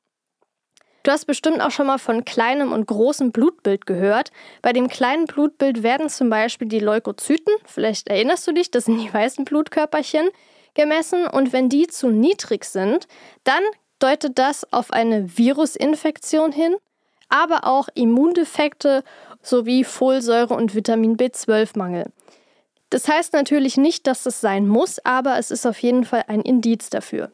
Du 1.05 1.11
hast 1.11 1.27
bestimmt 1.27 1.61
auch 1.61 1.71
schon 1.71 1.87
mal 1.87 1.99
von 1.99 2.25
kleinem 2.25 2.73
und 2.73 2.87
großem 2.87 3.31
Blutbild 3.31 3.87
gehört. 3.87 4.33
Bei 4.63 4.73
dem 4.73 4.89
kleinen 4.89 5.27
Blutbild 5.27 5.83
werden 5.83 6.09
zum 6.09 6.31
Beispiel 6.31 6.67
die 6.67 6.81
Leukozyten, 6.81 7.53
vielleicht 7.67 8.09
erinnerst 8.09 8.47
du 8.47 8.53
dich, 8.53 8.71
das 8.71 8.87
sind 8.87 8.99
die 8.99 9.13
weißen 9.13 9.45
Blutkörperchen, 9.45 10.31
gemessen 10.73 11.27
und 11.27 11.53
wenn 11.53 11.69
die 11.69 11.87
zu 11.87 12.09
niedrig 12.09 12.65
sind, 12.65 13.07
dann 13.45 13.63
deutet 13.99 14.39
das 14.39 14.73
auf 14.73 14.93
eine 14.93 15.37
Virusinfektion 15.37 16.53
hin, 16.53 16.75
aber 17.29 17.67
auch 17.67 17.89
Immundefekte 17.95 19.05
sowie 19.43 19.85
Folsäure 19.85 20.55
und 20.55 20.75
Vitamin 20.75 21.19
B12-Mangel. 21.19 22.07
Das 22.89 23.09
heißt 23.09 23.35
natürlich 23.35 23.77
nicht, 23.77 24.07
dass 24.07 24.25
es 24.25 24.41
sein 24.41 24.67
muss, 24.67 25.05
aber 25.05 25.39
es 25.39 25.51
ist 25.51 25.67
auf 25.67 25.79
jeden 25.81 26.05
Fall 26.05 26.25
ein 26.29 26.41
Indiz 26.41 26.89
dafür. 26.89 27.31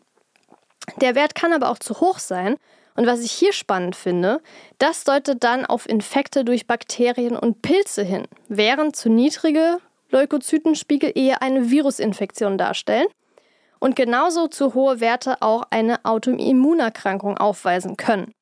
Der 1.00 1.14
Wert 1.14 1.36
kann 1.36 1.52
aber 1.52 1.70
auch 1.70 1.78
zu 1.78 2.00
hoch 2.00 2.18
sein 2.18 2.56
und 3.00 3.06
was 3.06 3.24
ich 3.24 3.32
hier 3.32 3.54
spannend 3.54 3.96
finde, 3.96 4.42
das 4.76 5.04
deutet 5.04 5.42
dann 5.42 5.64
auf 5.64 5.88
Infekte 5.88 6.44
durch 6.44 6.66
Bakterien 6.66 7.34
und 7.34 7.62
Pilze 7.62 8.02
hin, 8.02 8.28
während 8.48 8.94
zu 8.94 9.08
niedrige 9.08 9.78
Leukozytenspiegel 10.10 11.10
eher 11.14 11.40
eine 11.40 11.70
Virusinfektion 11.70 12.58
darstellen 12.58 13.06
und 13.78 13.96
genauso 13.96 14.48
zu 14.48 14.74
hohe 14.74 15.00
Werte 15.00 15.40
auch 15.40 15.62
eine 15.70 16.04
Autoimmunerkrankung 16.04 17.38
aufweisen 17.38 17.96
können. 17.96 18.34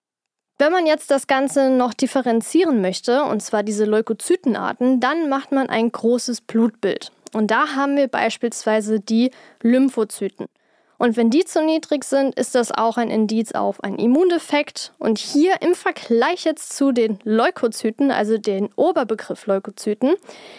Wenn 0.58 0.72
man 0.72 0.86
jetzt 0.86 1.12
das 1.12 1.28
Ganze 1.28 1.70
noch 1.70 1.94
differenzieren 1.94 2.80
möchte, 2.80 3.22
und 3.22 3.40
zwar 3.40 3.62
diese 3.62 3.84
Leukozytenarten, 3.84 4.98
dann 4.98 5.28
macht 5.28 5.52
man 5.52 5.68
ein 5.68 5.92
großes 5.92 6.40
Blutbild. 6.40 7.12
Und 7.32 7.52
da 7.52 7.76
haben 7.76 7.96
wir 7.96 8.08
beispielsweise 8.08 8.98
die 8.98 9.30
Lymphozyten. 9.62 10.48
Und 10.98 11.16
wenn 11.16 11.30
die 11.30 11.44
zu 11.44 11.64
niedrig 11.64 12.02
sind, 12.02 12.34
ist 12.34 12.56
das 12.56 12.72
auch 12.72 12.96
ein 12.96 13.08
Indiz 13.08 13.52
auf 13.52 13.82
einen 13.84 13.98
Immundefekt. 13.98 14.92
Und 14.98 15.18
hier 15.18 15.62
im 15.62 15.74
Vergleich 15.74 16.44
jetzt 16.44 16.76
zu 16.76 16.90
den 16.90 17.20
Leukozyten, 17.22 18.10
also 18.10 18.36
den 18.36 18.70
Oberbegriff 18.74 19.46
Leukozyten, 19.46 20.16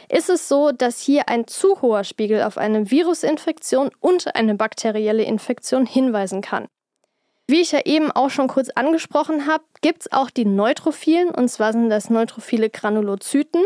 ist 0.09 0.29
es 0.29 0.47
so, 0.47 0.71
dass 0.71 1.01
hier 1.01 1.27
ein 1.27 1.45
zu 1.45 1.81
hoher 1.81 2.05
Spiegel 2.05 2.41
auf 2.43 2.57
eine 2.57 2.89
Virusinfektion 2.89 3.91
und 3.99 4.33
eine 4.33 4.55
bakterielle 4.55 5.23
Infektion 5.23 5.85
hinweisen 5.85 6.41
kann. 6.41 6.67
Wie 7.49 7.61
ich 7.61 7.71
ja 7.71 7.81
eben 7.83 8.11
auch 8.11 8.29
schon 8.29 8.47
kurz 8.47 8.69
angesprochen 8.69 9.47
habe, 9.47 9.63
gibt 9.81 10.01
es 10.03 10.11
auch 10.11 10.29
die 10.29 10.45
Neutrophilen, 10.45 11.31
und 11.31 11.49
zwar 11.49 11.73
sind 11.73 11.89
das 11.89 12.11
neutrophile 12.11 12.69
Granulozyten. 12.69 13.65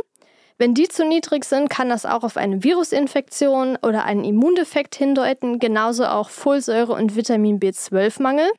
Wenn 0.63 0.73
die 0.73 0.87
zu 0.87 1.03
niedrig 1.03 1.43
sind, 1.43 1.69
kann 1.69 1.89
das 1.89 2.05
auch 2.05 2.23
auf 2.23 2.37
eine 2.37 2.63
Virusinfektion 2.63 3.77
oder 3.83 4.05
einen 4.05 4.23
Immundefekt 4.23 4.95
hindeuten, 4.95 5.59
genauso 5.59 6.05
auch 6.05 6.29
Folsäure 6.29 6.93
und 6.93 7.17
Vitamin 7.17 7.59
B12-Mangel. 7.59 8.49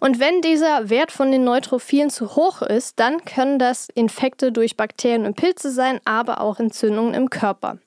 Und 0.00 0.18
wenn 0.18 0.40
dieser 0.40 0.90
Wert 0.90 1.12
von 1.12 1.30
den 1.30 1.44
Neutrophilen 1.44 2.10
zu 2.10 2.34
hoch 2.34 2.62
ist, 2.62 2.98
dann 2.98 3.24
können 3.24 3.60
das 3.60 3.88
Infekte 3.94 4.50
durch 4.50 4.76
Bakterien 4.76 5.24
und 5.24 5.36
Pilze 5.36 5.70
sein, 5.70 6.00
aber 6.04 6.40
auch 6.40 6.58
Entzündungen 6.58 7.14
im 7.14 7.30
Körper. 7.30 7.78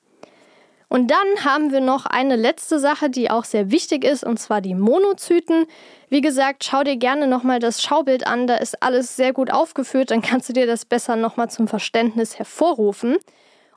Und 0.87 1.11
dann 1.11 1.43
haben 1.43 1.73
wir 1.73 1.81
noch 1.81 2.05
eine 2.05 2.37
letzte 2.37 2.79
Sache, 2.79 3.09
die 3.09 3.29
auch 3.29 3.43
sehr 3.43 3.71
wichtig 3.71 4.05
ist, 4.05 4.23
und 4.23 4.39
zwar 4.39 4.61
die 4.61 4.73
Monozyten. 4.73 5.65
Wie 6.07 6.21
gesagt, 6.21 6.63
schau 6.63 6.83
dir 6.83 6.95
gerne 6.95 7.27
nochmal 7.27 7.59
das 7.59 7.83
Schaubild 7.83 8.25
an, 8.25 8.47
da 8.47 8.55
ist 8.55 8.81
alles 8.81 9.17
sehr 9.17 9.33
gut 9.33 9.51
aufgeführt, 9.51 10.11
dann 10.11 10.21
kannst 10.21 10.47
du 10.47 10.53
dir 10.53 10.65
das 10.65 10.85
besser 10.85 11.17
nochmal 11.17 11.49
zum 11.49 11.67
Verständnis 11.67 12.39
hervorrufen. 12.39 13.17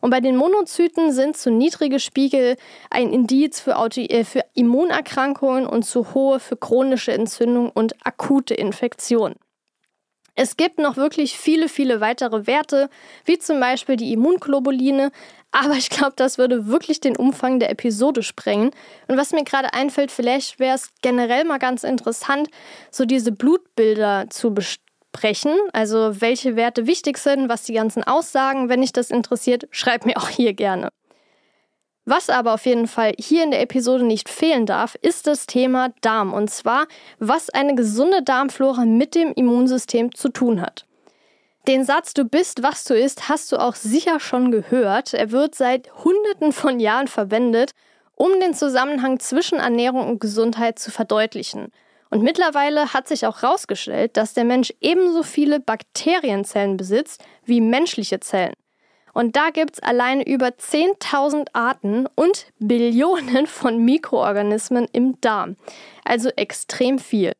Und 0.02 0.10
bei 0.10 0.20
den 0.20 0.36
Monozyten 0.36 1.12
sind 1.12 1.36
zu 1.36 1.50
niedrige 1.50 2.00
Spiegel 2.00 2.56
ein 2.90 3.12
Indiz 3.12 3.60
für, 3.60 3.78
Auto 3.78 4.00
äh, 4.00 4.24
für 4.24 4.44
Immunerkrankungen 4.52 5.64
und 5.64 5.84
zu 5.84 6.12
hohe 6.12 6.40
für 6.40 6.56
chronische 6.56 7.12
Entzündungen 7.12 7.70
und 7.70 7.94
akute 8.04 8.52
Infektionen. 8.52 9.36
Es 10.34 10.56
gibt 10.56 10.78
noch 10.78 10.96
wirklich 10.96 11.38
viele, 11.38 11.68
viele 11.68 12.00
weitere 12.00 12.46
Werte, 12.48 12.90
wie 13.26 13.38
zum 13.38 13.60
Beispiel 13.60 13.96
die 13.96 14.12
Immunglobuline, 14.12 15.12
aber 15.52 15.74
ich 15.74 15.88
glaube, 15.88 16.14
das 16.16 16.36
würde 16.36 16.66
wirklich 16.66 17.00
den 17.00 17.16
Umfang 17.16 17.60
der 17.60 17.70
Episode 17.70 18.24
sprengen. 18.24 18.70
Und 19.06 19.18
was 19.18 19.32
mir 19.32 19.44
gerade 19.44 19.72
einfällt, 19.72 20.10
vielleicht 20.10 20.58
wäre 20.58 20.74
es 20.74 20.88
generell 21.02 21.44
mal 21.44 21.58
ganz 21.58 21.84
interessant, 21.84 22.48
so 22.90 23.04
diese 23.04 23.30
Blutbilder 23.30 24.26
zu 24.30 24.52
besprechen. 25.12 25.56
Also 25.72 26.20
welche 26.20 26.56
Werte 26.56 26.86
wichtig 26.86 27.18
sind, 27.18 27.48
was 27.48 27.64
die 27.64 27.74
ganzen 27.74 28.02
aussagen. 28.02 28.68
Wenn 28.68 28.80
dich 28.80 28.92
das 28.92 29.10
interessiert, 29.10 29.68
schreib 29.70 30.04
mir 30.06 30.16
auch 30.16 30.28
hier 30.28 30.54
gerne. 30.54 30.88
Was 32.04 32.30
aber 32.30 32.54
auf 32.54 32.66
jeden 32.66 32.88
Fall 32.88 33.12
hier 33.16 33.44
in 33.44 33.52
der 33.52 33.60
Episode 33.60 34.04
nicht 34.04 34.28
fehlen 34.28 34.66
darf, 34.66 34.96
ist 35.02 35.28
das 35.28 35.46
Thema 35.46 35.90
Darm. 36.00 36.32
Und 36.32 36.50
zwar, 36.50 36.86
was 37.20 37.48
eine 37.48 37.76
gesunde 37.76 38.22
Darmflora 38.22 38.84
mit 38.84 39.14
dem 39.14 39.32
Immunsystem 39.32 40.12
zu 40.12 40.28
tun 40.28 40.60
hat. 40.60 40.84
Den 41.68 41.84
Satz 41.84 42.12
Du 42.12 42.24
bist, 42.24 42.64
was 42.64 42.82
du 42.82 42.94
isst, 42.94 43.28
hast 43.28 43.52
du 43.52 43.56
auch 43.56 43.76
sicher 43.76 44.18
schon 44.18 44.50
gehört. 44.50 45.14
Er 45.14 45.30
wird 45.30 45.54
seit 45.54 45.94
Hunderten 46.04 46.52
von 46.52 46.80
Jahren 46.80 47.06
verwendet, 47.06 47.70
um 48.16 48.32
den 48.40 48.54
Zusammenhang 48.54 49.20
zwischen 49.20 49.60
Ernährung 49.60 50.08
und 50.08 50.20
Gesundheit 50.20 50.80
zu 50.80 50.90
verdeutlichen. 50.90 51.70
Und 52.12 52.22
mittlerweile 52.22 52.92
hat 52.92 53.08
sich 53.08 53.24
auch 53.26 53.40
herausgestellt, 53.40 54.18
dass 54.18 54.34
der 54.34 54.44
Mensch 54.44 54.70
ebenso 54.82 55.22
viele 55.22 55.60
Bakterienzellen 55.60 56.76
besitzt 56.76 57.24
wie 57.46 57.62
menschliche 57.62 58.20
Zellen. 58.20 58.52
Und 59.14 59.34
da 59.34 59.48
gibt 59.48 59.76
es 59.76 59.82
alleine 59.82 60.26
über 60.26 60.48
10.000 60.48 61.46
Arten 61.54 62.06
und 62.14 62.48
Billionen 62.58 63.46
von 63.46 63.78
Mikroorganismen 63.78 64.88
im 64.92 65.22
Darm. 65.22 65.56
Also 66.04 66.28
extrem 66.36 66.98
viel. 66.98 67.32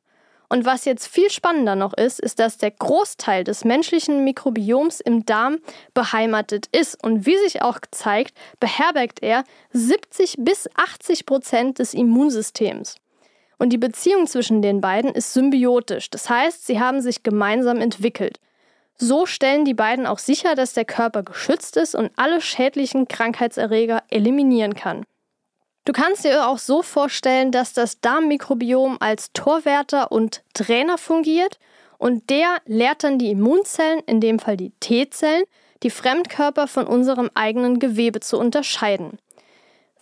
Und 0.48 0.64
was 0.64 0.87
jetzt 0.87 1.06
viel 1.06 1.28
spannender 1.30 1.76
noch 1.76 1.92
ist, 1.92 2.18
ist, 2.18 2.38
dass 2.38 2.56
der 2.56 2.70
Großteil 2.70 3.44
des 3.44 3.66
menschlichen 3.66 4.24
Mikrobioms 4.24 5.00
im 5.00 5.26
Darm 5.26 5.58
beheimatet 5.92 6.68
ist. 6.72 7.02
Und 7.04 7.26
wie 7.26 7.37
sich 7.37 7.61
auch 7.61 7.78
zeigt, 7.90 8.35
beherbergt 8.58 9.22
er 9.22 9.44
70 9.74 10.37
bis 10.38 10.66
80 10.76 11.26
Prozent 11.26 11.78
des 11.78 11.92
Immunsystems. 11.92 13.01
Und 13.62 13.68
die 13.68 13.79
Beziehung 13.79 14.27
zwischen 14.27 14.61
den 14.61 14.81
beiden 14.81 15.12
ist 15.12 15.35
symbiotisch. 15.35 16.11
Das 16.11 16.29
heißt, 16.29 16.66
sie 16.66 16.81
haben 16.81 17.01
sich 17.01 17.22
gemeinsam 17.22 17.81
entwickelt. 17.81 18.40
So 18.96 19.25
stellen 19.25 19.64
die 19.64 19.72
beiden 19.72 20.05
auch 20.05 20.18
sicher, 20.18 20.57
dass 20.57 20.72
der 20.72 20.85
Körper 20.85 21.22
geschützt 21.22 21.77
ist 21.77 21.94
und 21.94 22.11
alle 22.16 22.40
schädlichen 22.40 23.07
Krankheitserreger 23.07 24.03
eliminieren 24.11 24.75
kann. 24.75 25.05
Du 25.85 25.92
kannst 25.92 26.25
dir 26.25 26.48
auch 26.48 26.59
so 26.59 26.83
vorstellen, 26.83 27.53
dass 27.53 27.72
das 27.72 28.01
Darmmikrobiom 28.01 28.96
als 28.98 29.33
Torwärter 29.33 30.11
und 30.11 30.42
Trainer 30.55 30.98
fungiert 30.98 31.61
und 31.98 32.31
der 32.31 32.57
lehrt 32.66 33.05
dann 33.05 33.20
die 33.20 33.31
Immunzellen, 33.31 34.01
in 34.07 34.20
dem 34.20 34.40
Fall 34.40 34.57
die 34.57 34.72
T-Zellen, 34.81 35.44
die 35.85 35.90
Fremdkörper 35.90 36.66
von 36.66 36.88
unserem 36.88 37.31
eigenen 37.35 37.79
Gewebe 37.79 38.18
zu 38.18 38.40
unterscheiden. 38.40 39.18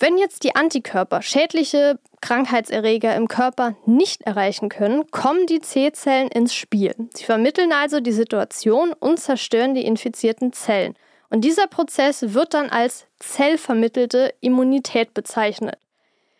Wenn 0.02 0.16
jetzt 0.16 0.44
die 0.44 0.56
Antikörper 0.56 1.20
schädliche 1.20 1.98
Krankheitserreger 2.22 3.14
im 3.16 3.28
Körper 3.28 3.74
nicht 3.84 4.22
erreichen 4.22 4.70
können, 4.70 5.10
kommen 5.10 5.46
die 5.46 5.60
C-Zellen 5.60 6.28
ins 6.28 6.54
Spiel. 6.54 6.94
Sie 7.14 7.24
vermitteln 7.24 7.70
also 7.70 8.00
die 8.00 8.12
Situation 8.12 8.94
und 8.94 9.20
zerstören 9.20 9.74
die 9.74 9.84
infizierten 9.84 10.54
Zellen. 10.54 10.94
Und 11.28 11.42
dieser 11.42 11.66
Prozess 11.66 12.32
wird 12.32 12.54
dann 12.54 12.70
als 12.70 13.08
zellvermittelte 13.18 14.32
Immunität 14.40 15.12
bezeichnet. 15.12 15.76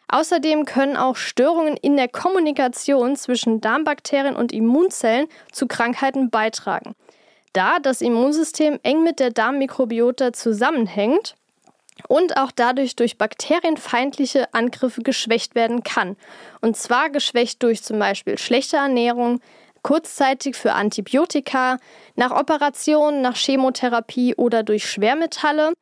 Außerdem 0.08 0.64
können 0.64 0.96
auch 0.96 1.16
Störungen 1.16 1.76
in 1.76 1.98
der 1.98 2.08
Kommunikation 2.08 3.14
zwischen 3.14 3.60
Darmbakterien 3.60 4.36
und 4.36 4.52
Immunzellen 4.52 5.26
zu 5.52 5.66
Krankheiten 5.66 6.30
beitragen. 6.30 6.94
Da 7.52 7.78
das 7.78 8.00
Immunsystem 8.00 8.80
eng 8.84 9.04
mit 9.04 9.20
der 9.20 9.30
Darmmikrobiota 9.30 10.32
zusammenhängt 10.32 11.36
und 12.08 12.36
auch 12.36 12.50
dadurch 12.50 12.96
durch 12.96 13.18
bakterienfeindliche 13.18 14.52
Angriffe 14.54 15.02
geschwächt 15.02 15.54
werden 15.54 15.82
kann. 15.82 16.16
Und 16.60 16.76
zwar 16.76 17.10
geschwächt 17.10 17.62
durch 17.62 17.82
zum 17.82 17.98
Beispiel 17.98 18.38
schlechte 18.38 18.76
Ernährung, 18.76 19.40
kurzzeitig 19.82 20.56
für 20.56 20.72
Antibiotika, 20.72 21.78
nach 22.16 22.30
Operationen, 22.30 23.22
nach 23.22 23.36
Chemotherapie 23.36 24.34
oder 24.34 24.62
durch 24.62 24.88
Schwermetalle. 24.88 25.72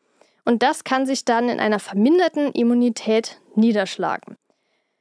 Und 0.45 0.63
das 0.63 0.85
kann 0.85 1.07
sich 1.07 1.25
dann 1.25 1.49
in 1.49 1.61
einer 1.61 1.79
verminderten 1.79 2.53
Immunität 2.53 3.41
niederschlagen. 3.55 4.37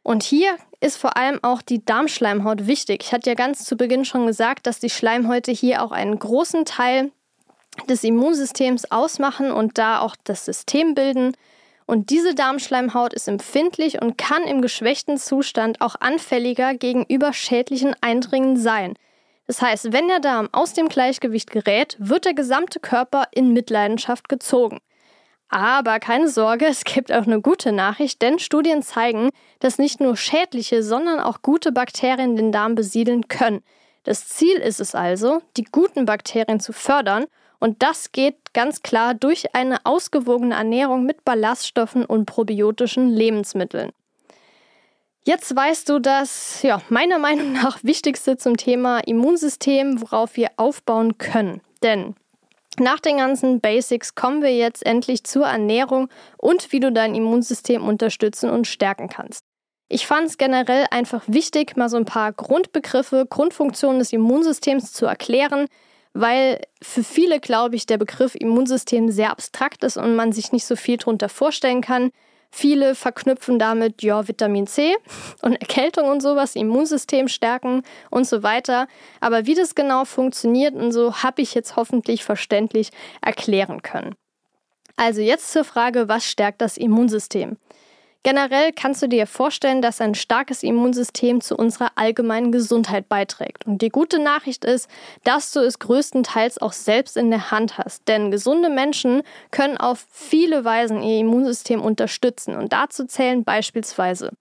Und 0.03 0.23
hier 0.23 0.55
ist 0.79 0.97
vor 0.97 1.17
allem 1.17 1.39
auch 1.43 1.61
die 1.61 1.83
Darmschleimhaut 1.83 2.67
wichtig. 2.67 3.03
Ich 3.03 3.11
hatte 3.11 3.29
ja 3.29 3.35
ganz 3.35 3.63
zu 3.65 3.75
Beginn 3.75 4.05
schon 4.05 4.25
gesagt, 4.25 4.67
dass 4.67 4.79
die 4.79 4.89
Schleimhäute 4.89 5.51
hier 5.51 5.83
auch 5.83 5.91
einen 5.91 6.17
großen 6.17 6.65
Teil 6.65 7.11
des 7.85 8.03
Immunsystems 8.03 8.91
ausmachen 8.91 9.51
und 9.51 9.77
da 9.77 9.99
auch 9.99 10.15
das 10.23 10.45
System 10.45 10.95
bilden. 10.95 11.35
Und 11.85 12.09
diese 12.09 12.35
Darmschleimhaut 12.35 13.13
ist 13.13 13.27
empfindlich 13.27 14.01
und 14.01 14.17
kann 14.17 14.43
im 14.43 14.61
geschwächten 14.61 15.17
Zustand 15.17 15.79
auch 15.81 15.95
anfälliger 15.99 16.73
gegenüber 16.73 17.31
schädlichen 17.33 17.95
Eindringen 18.01 18.57
sein. 18.57 18.95
Das 19.47 19.61
heißt, 19.61 19.93
wenn 19.93 20.09
der 20.09 20.19
Darm 20.19 20.49
aus 20.51 20.73
dem 20.73 20.89
Gleichgewicht 20.89 21.49
gerät, 21.49 21.95
wird 21.99 22.25
der 22.25 22.33
gesamte 22.33 22.81
Körper 22.81 23.27
in 23.31 23.53
Mitleidenschaft 23.53 24.27
gezogen. 24.27 24.79
Aber 25.49 25.99
keine 25.99 26.27
Sorge, 26.27 26.65
es 26.69 26.83
gibt 26.83 27.11
auch 27.11 27.25
eine 27.25 27.41
gute 27.41 27.71
Nachricht, 27.71 28.21
denn 28.21 28.39
Studien 28.39 28.83
zeigen, 28.83 29.29
dass 29.59 29.77
nicht 29.77 30.01
nur 30.01 30.17
schädliche, 30.17 30.83
sondern 30.83 31.19
auch 31.19 31.41
gute 31.41 31.71
Bakterien 31.71 32.35
den 32.35 32.51
Darm 32.51 32.75
besiedeln 32.75 33.29
können. 33.29 33.63
Das 34.03 34.27
Ziel 34.27 34.57
ist 34.57 34.79
es 34.79 34.95
also, 34.95 35.41
die 35.57 35.63
guten 35.63 36.05
Bakterien 36.05 36.59
zu 36.59 36.73
fördern 36.73 37.25
und 37.59 37.81
das 37.83 38.11
geht 38.11 38.53
ganz 38.53 38.81
klar 38.81 39.13
durch 39.13 39.55
eine 39.55 39.85
ausgewogene 39.85 40.55
Ernährung 40.55 41.03
mit 41.03 41.25
Ballaststoffen 41.25 42.05
und 42.05 42.25
probiotischen 42.25 43.09
Lebensmitteln. 43.09 43.91
Jetzt 45.23 45.53
weißt 45.53 45.89
du 45.89 45.99
das, 45.99 46.61
ja, 46.61 46.81
meiner 46.89 47.19
Meinung 47.27 47.51
nach 47.51 47.83
wichtigste 47.83 48.37
zum 48.37 48.55
Thema 48.57 48.99
Immunsystem, 48.99 50.01
worauf 50.01 50.37
wir 50.37 50.51
aufbauen 50.57 51.17
können. 51.17 51.61
Denn 51.83 52.15
nach 52.79 52.99
den 52.99 53.17
ganzen 53.17 53.59
Basics 53.59 54.15
kommen 54.15 54.41
wir 54.41 54.55
jetzt 54.55 54.85
endlich 54.85 55.23
zur 55.23 55.47
Ernährung 55.47 56.09
und 56.37 56.71
wie 56.71 56.79
du 56.79 56.91
dein 56.91 57.15
Immunsystem 57.15 57.87
unterstützen 57.87 58.49
und 58.49 58.67
stärken 58.67 59.09
kannst. 59.09 59.43
Ich 59.89 60.05
fand 60.05 60.27
es 60.27 60.37
generell 60.37 60.85
einfach 60.91 61.23
wichtig, 61.27 61.75
mal 61.75 61.89
so 61.89 61.97
ein 61.97 62.05
paar 62.05 62.31
Grundbegriffe, 62.33 63.25
Grundfunktionen 63.29 63.99
des 63.99 64.13
Immunsystems 64.13 64.93
zu 64.93 65.05
erklären, 65.05 65.67
weil 66.19 66.61
für 66.81 67.03
viele, 67.03 67.39
glaube 67.39 67.75
ich, 67.75 67.85
der 67.85 67.97
Begriff 67.97 68.35
Immunsystem 68.35 69.09
sehr 69.09 69.31
abstrakt 69.31 69.83
ist 69.83 69.97
und 69.97 70.15
man 70.15 70.31
sich 70.31 70.51
nicht 70.51 70.65
so 70.65 70.75
viel 70.75 70.97
darunter 70.97 71.29
vorstellen 71.29 71.81
kann. 71.81 72.11
Viele 72.49 72.95
verknüpfen 72.95 73.59
damit 73.59 74.01
ja 74.01 74.27
Vitamin 74.27 74.67
C 74.67 74.95
und 75.41 75.53
Erkältung 75.53 76.09
und 76.09 76.21
sowas, 76.21 76.55
Immunsystem 76.55 77.27
stärken 77.27 77.83
und 78.09 78.25
so 78.25 78.41
weiter. 78.41 78.87
Aber 79.19 79.45
wie 79.45 79.55
das 79.55 79.75
genau 79.75 80.05
funktioniert 80.05 80.73
und 80.73 80.91
so, 80.91 81.23
habe 81.23 81.41
ich 81.41 81.53
jetzt 81.53 81.75
hoffentlich 81.75 82.23
verständlich 82.23 82.89
erklären 83.21 83.81
können. 83.81 84.15
Also 84.95 85.21
jetzt 85.21 85.51
zur 85.51 85.63
Frage, 85.63 86.07
was 86.07 86.25
stärkt 86.25 86.61
das 86.61 86.77
Immunsystem? 86.77 87.57
Generell 88.23 88.73
kannst 88.73 89.01
du 89.01 89.07
dir 89.07 89.25
vorstellen, 89.25 89.81
dass 89.81 90.01
ein 90.01 90.15
starkes 90.15 90.63
Immunsystem 90.63 91.39
zu 91.41 91.55
unserer 91.55 91.91
allgemeinen 91.95 92.51
Gesundheit 92.51 93.07
beiträgt. 93.07 93.65
Und 93.65 93.81
die 93.81 93.89
gute 93.89 94.19
Nachricht 94.19 94.65
ist, 94.65 94.89
dass 95.23 95.51
du 95.51 95.59
es 95.61 95.79
größtenteils 95.79 96.57
auch 96.61 96.73
selbst 96.73 97.15
in 97.15 97.29
der 97.29 97.51
Hand 97.51 97.77
hast. 97.77 98.07
Denn 98.07 98.31
gesunde 98.31 98.69
Menschen 98.69 99.21
können 99.51 99.77
auf 99.77 100.05
viele 100.11 100.65
Weisen 100.65 101.03
ihr 101.03 101.19
Immunsystem 101.19 101.81
unterstützen. 101.81 102.55
Und 102.55 102.73
dazu 102.73 103.05
zählen 103.05 103.43
beispielsweise 103.43 104.31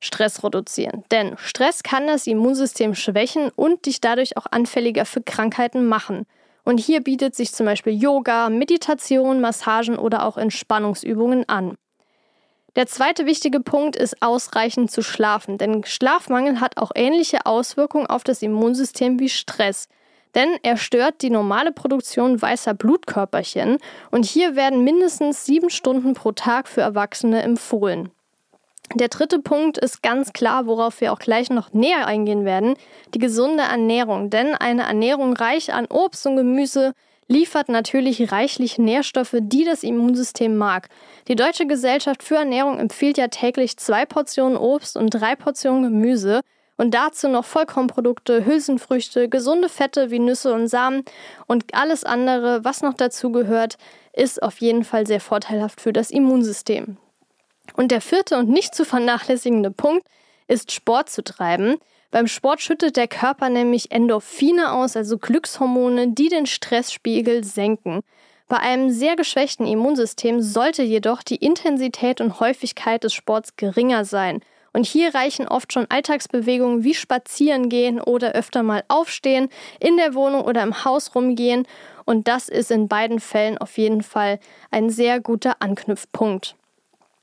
Stress 0.00 0.44
reduzieren. 0.44 1.04
Denn 1.10 1.36
Stress 1.38 1.82
kann 1.82 2.06
das 2.06 2.26
Immunsystem 2.26 2.94
schwächen 2.94 3.50
und 3.56 3.86
dich 3.86 4.00
dadurch 4.00 4.36
auch 4.36 4.46
anfälliger 4.50 5.06
für 5.06 5.22
Krankheiten 5.22 5.86
machen. 5.86 6.26
Und 6.64 6.78
hier 6.78 7.02
bietet 7.02 7.34
sich 7.34 7.52
zum 7.52 7.66
Beispiel 7.66 7.94
Yoga, 7.94 8.48
Meditation, 8.50 9.40
Massagen 9.40 9.98
oder 9.98 10.26
auch 10.26 10.36
Entspannungsübungen 10.36 11.48
an. 11.48 11.76
Der 12.76 12.88
zweite 12.88 13.24
wichtige 13.24 13.60
Punkt 13.60 13.94
ist 13.94 14.20
ausreichend 14.20 14.90
zu 14.90 15.02
schlafen, 15.02 15.58
denn 15.58 15.84
Schlafmangel 15.84 16.60
hat 16.60 16.76
auch 16.76 16.90
ähnliche 16.96 17.46
Auswirkungen 17.46 18.08
auf 18.08 18.24
das 18.24 18.42
Immunsystem 18.42 19.20
wie 19.20 19.28
Stress. 19.28 19.88
Denn 20.34 20.56
er 20.64 20.76
stört 20.76 21.22
die 21.22 21.30
normale 21.30 21.70
Produktion 21.70 22.42
weißer 22.42 22.74
Blutkörperchen 22.74 23.78
und 24.10 24.24
hier 24.24 24.56
werden 24.56 24.82
mindestens 24.82 25.44
sieben 25.44 25.70
Stunden 25.70 26.14
pro 26.14 26.32
Tag 26.32 26.66
für 26.66 26.80
Erwachsene 26.80 27.42
empfohlen. 27.42 28.10
Der 28.94 29.08
dritte 29.08 29.38
Punkt 29.38 29.78
ist 29.78 30.02
ganz 30.02 30.32
klar, 30.32 30.66
worauf 30.66 31.00
wir 31.00 31.12
auch 31.12 31.20
gleich 31.20 31.50
noch 31.50 31.72
näher 31.72 32.06
eingehen 32.06 32.44
werden, 32.44 32.74
die 33.14 33.18
gesunde 33.18 33.62
Ernährung. 33.62 34.30
Denn 34.30 34.54
eine 34.54 34.82
Ernährung 34.82 35.34
reich 35.34 35.72
an 35.72 35.86
Obst 35.86 36.26
und 36.26 36.36
Gemüse 36.36 36.92
liefert 37.28 37.68
natürlich 37.68 38.32
reichlich 38.32 38.78
Nährstoffe, 38.78 39.36
die 39.40 39.64
das 39.64 39.82
Immunsystem 39.82 40.56
mag. 40.56 40.88
Die 41.28 41.36
Deutsche 41.36 41.66
Gesellschaft 41.66 42.22
für 42.22 42.36
Ernährung 42.36 42.78
empfiehlt 42.78 43.18
ja 43.18 43.28
täglich 43.28 43.76
zwei 43.76 44.04
Portionen 44.04 44.56
Obst 44.56 44.96
und 44.96 45.10
drei 45.10 45.36
Portionen 45.36 45.82
Gemüse 45.82 46.40
und 46.76 46.92
dazu 46.92 47.28
noch 47.28 47.44
Vollkornprodukte, 47.44 48.44
Hülsenfrüchte, 48.44 49.28
gesunde 49.28 49.68
Fette 49.68 50.10
wie 50.10 50.18
Nüsse 50.18 50.52
und 50.52 50.68
Samen 50.68 51.04
und 51.46 51.74
alles 51.74 52.04
andere, 52.04 52.64
was 52.64 52.82
noch 52.82 52.94
dazu 52.94 53.30
gehört, 53.30 53.76
ist 54.12 54.42
auf 54.42 54.58
jeden 54.58 54.84
Fall 54.84 55.06
sehr 55.06 55.20
vorteilhaft 55.20 55.80
für 55.80 55.92
das 55.92 56.10
Immunsystem. 56.10 56.96
Und 57.74 57.90
der 57.90 58.00
vierte 58.00 58.36
und 58.36 58.48
nicht 58.48 58.74
zu 58.74 58.84
vernachlässigende 58.84 59.70
Punkt 59.70 60.06
ist 60.46 60.72
Sport 60.72 61.10
zu 61.10 61.24
treiben. 61.24 61.76
Beim 62.14 62.28
Sport 62.28 62.60
schüttet 62.60 62.96
der 62.96 63.08
Körper 63.08 63.48
nämlich 63.48 63.90
Endorphine 63.90 64.70
aus, 64.70 64.96
also 64.96 65.18
Glückshormone, 65.18 66.12
die 66.12 66.28
den 66.28 66.46
Stressspiegel 66.46 67.42
senken. 67.42 68.02
Bei 68.46 68.58
einem 68.58 68.90
sehr 68.90 69.16
geschwächten 69.16 69.66
Immunsystem 69.66 70.40
sollte 70.40 70.84
jedoch 70.84 71.24
die 71.24 71.34
Intensität 71.34 72.20
und 72.20 72.38
Häufigkeit 72.38 73.02
des 73.02 73.14
Sports 73.14 73.56
geringer 73.56 74.04
sein. 74.04 74.42
Und 74.72 74.86
hier 74.86 75.12
reichen 75.12 75.48
oft 75.48 75.72
schon 75.72 75.86
Alltagsbewegungen 75.88 76.84
wie 76.84 76.94
Spazieren 76.94 77.68
gehen 77.68 78.00
oder 78.00 78.30
öfter 78.30 78.62
mal 78.62 78.84
aufstehen, 78.86 79.48
in 79.80 79.96
der 79.96 80.14
Wohnung 80.14 80.42
oder 80.42 80.62
im 80.62 80.84
Haus 80.84 81.16
rumgehen. 81.16 81.66
Und 82.04 82.28
das 82.28 82.48
ist 82.48 82.70
in 82.70 82.86
beiden 82.86 83.18
Fällen 83.18 83.58
auf 83.58 83.76
jeden 83.76 84.04
Fall 84.04 84.38
ein 84.70 84.88
sehr 84.88 85.18
guter 85.18 85.56
Anknüpfpunkt. 85.58 86.54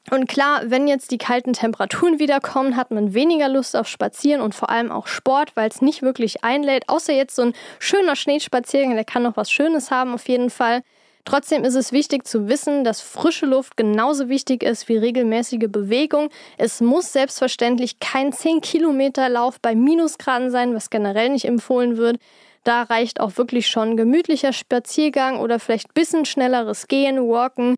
Und 0.09 0.27
klar, 0.27 0.63
wenn 0.65 0.87
jetzt 0.87 1.11
die 1.11 1.19
kalten 1.19 1.53
Temperaturen 1.53 2.19
wiederkommen, 2.19 2.75
hat 2.75 2.89
man 2.89 3.13
weniger 3.13 3.47
Lust 3.47 3.75
auf 3.75 3.87
Spazieren 3.87 4.41
und 4.41 4.55
vor 4.55 4.69
allem 4.71 4.91
auch 4.91 5.05
Sport, 5.07 5.55
weil 5.55 5.69
es 5.69 5.81
nicht 5.81 6.01
wirklich 6.01 6.43
einlädt. 6.43 6.89
Außer 6.89 7.13
jetzt 7.13 7.35
so 7.35 7.43
ein 7.43 7.53
schöner 7.77 8.15
Schneespaziergang, 8.15 8.95
der 8.95 9.05
kann 9.05 9.23
noch 9.23 9.37
was 9.37 9.51
Schönes 9.51 9.91
haben 9.91 10.13
auf 10.13 10.27
jeden 10.27 10.49
Fall. 10.49 10.81
Trotzdem 11.23 11.63
ist 11.63 11.75
es 11.75 11.91
wichtig 11.91 12.25
zu 12.25 12.47
wissen, 12.47 12.83
dass 12.83 12.99
frische 12.99 13.45
Luft 13.45 13.77
genauso 13.77 14.27
wichtig 14.27 14.63
ist 14.63 14.89
wie 14.89 14.97
regelmäßige 14.97 15.67
Bewegung. 15.69 16.29
Es 16.57 16.81
muss 16.81 17.13
selbstverständlich 17.13 17.99
kein 17.99 18.33
10 18.33 18.61
Kilometer 18.61 19.29
Lauf 19.29 19.59
bei 19.61 19.75
Minusgraden 19.75 20.49
sein, 20.49 20.73
was 20.73 20.89
generell 20.89 21.29
nicht 21.29 21.45
empfohlen 21.45 21.97
wird. 21.97 22.17
Da 22.63 22.81
reicht 22.83 23.19
auch 23.19 23.37
wirklich 23.37 23.67
schon 23.67 23.97
gemütlicher 23.97 24.51
Spaziergang 24.51 25.39
oder 25.39 25.59
vielleicht 25.59 25.89
ein 25.89 25.93
bisschen 25.93 26.25
schnelleres 26.25 26.87
Gehen, 26.87 27.17
Walken 27.17 27.75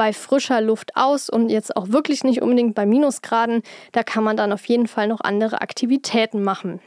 bei 0.00 0.14
frischer 0.14 0.62
Luft 0.62 0.96
aus 0.96 1.28
und 1.28 1.50
jetzt 1.50 1.76
auch 1.76 1.90
wirklich 1.90 2.24
nicht 2.24 2.40
unbedingt 2.40 2.74
bei 2.74 2.86
Minusgraden. 2.86 3.60
Da 3.92 4.02
kann 4.02 4.24
man 4.24 4.34
dann 4.34 4.50
auf 4.50 4.64
jeden 4.64 4.86
Fall 4.86 5.06
noch 5.06 5.20
andere 5.20 5.60
Aktivitäten 5.60 6.42
machen. 6.42 6.80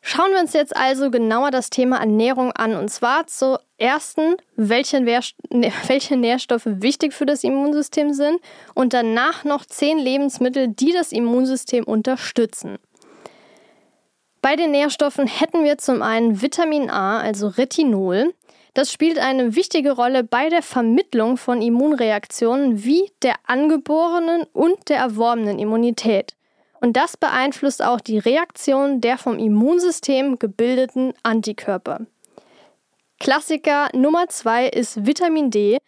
Schauen 0.00 0.30
wir 0.30 0.38
uns 0.38 0.52
jetzt 0.52 0.76
also 0.76 1.10
genauer 1.10 1.50
das 1.50 1.70
Thema 1.70 1.96
Ernährung 1.96 2.52
an. 2.52 2.76
Und 2.76 2.88
zwar 2.88 3.26
zur 3.26 3.62
ersten, 3.78 4.36
welche, 4.54 5.04
welche 5.88 6.16
Nährstoffe 6.16 6.66
wichtig 6.66 7.14
für 7.14 7.26
das 7.26 7.42
Immunsystem 7.42 8.12
sind 8.12 8.40
und 8.76 8.94
danach 8.94 9.42
noch 9.42 9.66
zehn 9.66 9.98
Lebensmittel, 9.98 10.68
die 10.68 10.92
das 10.92 11.10
Immunsystem 11.10 11.82
unterstützen. 11.82 12.78
Bei 14.40 14.54
den 14.54 14.70
Nährstoffen 14.70 15.26
hätten 15.26 15.64
wir 15.64 15.78
zum 15.78 16.02
einen 16.02 16.40
Vitamin 16.42 16.90
A, 16.90 17.18
also 17.18 17.48
Retinol. 17.48 18.34
Das 18.74 18.92
spielt 18.92 19.18
eine 19.18 19.56
wichtige 19.56 19.92
Rolle 19.92 20.24
bei 20.24 20.48
der 20.48 20.62
Vermittlung 20.62 21.36
von 21.36 21.62
Immunreaktionen 21.62 22.84
wie 22.84 23.10
der 23.22 23.34
angeborenen 23.46 24.44
und 24.52 24.88
der 24.88 24.98
erworbenen 24.98 25.58
Immunität. 25.58 26.34
Und 26.80 26.96
das 26.96 27.16
beeinflusst 27.16 27.82
auch 27.82 28.00
die 28.00 28.18
Reaktion 28.18 29.00
der 29.00 29.18
vom 29.18 29.38
Immunsystem 29.38 30.38
gebildeten 30.38 31.12
Antikörper. 31.22 32.06
Klassiker 33.18 33.88
Nummer 33.94 34.28
zwei 34.28 34.68
ist 34.68 35.04
Vitamin 35.04 35.50
D. 35.50 35.78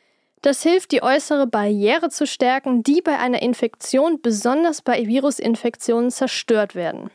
Das 0.42 0.62
hilft, 0.62 0.90
die 0.90 1.02
äußere 1.02 1.46
Barriere 1.46 2.08
zu 2.08 2.26
stärken, 2.26 2.82
die 2.82 3.02
bei 3.02 3.18
einer 3.18 3.42
Infektion, 3.42 4.20
besonders 4.20 4.82
bei 4.82 5.06
Virusinfektionen, 5.06 6.10
zerstört 6.10 6.74
werden. 6.74 7.10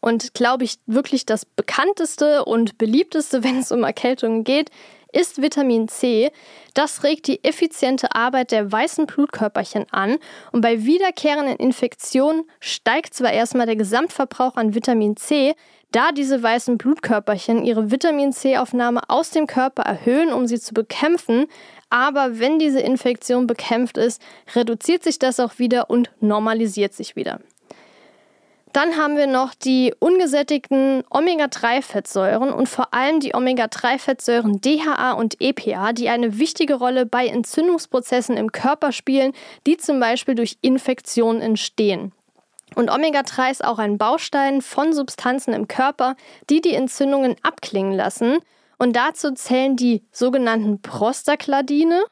Und 0.00 0.34
glaube 0.34 0.64
ich 0.64 0.76
wirklich 0.86 1.26
das 1.26 1.44
bekannteste 1.44 2.44
und 2.44 2.78
beliebteste, 2.78 3.44
wenn 3.44 3.58
es 3.58 3.72
um 3.72 3.84
Erkältungen 3.84 4.44
geht, 4.44 4.70
ist 5.12 5.42
Vitamin 5.42 5.88
C. 5.88 6.30
Das 6.74 7.02
regt 7.02 7.26
die 7.26 7.42
effiziente 7.42 8.14
Arbeit 8.14 8.52
der 8.52 8.70
weißen 8.70 9.06
Blutkörperchen 9.06 9.86
an 9.90 10.18
und 10.52 10.60
bei 10.60 10.84
wiederkehrenden 10.84 11.56
Infektionen 11.56 12.44
steigt 12.60 13.14
zwar 13.14 13.32
erstmal 13.32 13.66
der 13.66 13.76
Gesamtverbrauch 13.76 14.56
an 14.56 14.74
Vitamin 14.74 15.16
C, 15.16 15.54
da 15.92 16.12
diese 16.12 16.42
weißen 16.42 16.78
Blutkörperchen 16.78 17.64
ihre 17.64 17.90
Vitamin 17.90 18.32
C-Aufnahme 18.32 19.00
aus 19.08 19.30
dem 19.30 19.48
Körper 19.48 19.82
erhöhen, 19.82 20.32
um 20.32 20.46
sie 20.46 20.60
zu 20.60 20.72
bekämpfen, 20.72 21.46
aber 21.88 22.38
wenn 22.38 22.60
diese 22.60 22.80
Infektion 22.80 23.48
bekämpft 23.48 23.96
ist, 23.96 24.22
reduziert 24.54 25.02
sich 25.02 25.18
das 25.18 25.40
auch 25.40 25.58
wieder 25.58 25.90
und 25.90 26.10
normalisiert 26.20 26.94
sich 26.94 27.16
wieder. 27.16 27.40
Dann 28.72 28.96
haben 28.96 29.16
wir 29.16 29.26
noch 29.26 29.54
die 29.54 29.92
ungesättigten 29.98 31.02
Omega-3-Fettsäuren 31.10 32.52
und 32.52 32.68
vor 32.68 32.94
allem 32.94 33.18
die 33.18 33.34
Omega-3-Fettsäuren 33.34 34.60
DHA 34.60 35.12
und 35.12 35.40
EPA, 35.40 35.92
die 35.92 36.08
eine 36.08 36.38
wichtige 36.38 36.74
Rolle 36.74 37.04
bei 37.04 37.26
Entzündungsprozessen 37.26 38.36
im 38.36 38.52
Körper 38.52 38.92
spielen, 38.92 39.32
die 39.66 39.76
zum 39.76 39.98
Beispiel 39.98 40.36
durch 40.36 40.58
Infektionen 40.60 41.42
entstehen. 41.42 42.12
Und 42.76 42.90
Omega-3 42.90 43.50
ist 43.50 43.64
auch 43.64 43.80
ein 43.80 43.98
Baustein 43.98 44.62
von 44.62 44.92
Substanzen 44.92 45.52
im 45.52 45.66
Körper, 45.66 46.14
die 46.48 46.60
die 46.60 46.74
Entzündungen 46.74 47.34
abklingen 47.42 47.94
lassen. 47.94 48.38
Und 48.78 48.94
dazu 48.94 49.32
zählen 49.32 49.74
die 49.74 50.04
sogenannten 50.12 50.80
Prostaglandine, 50.80 52.04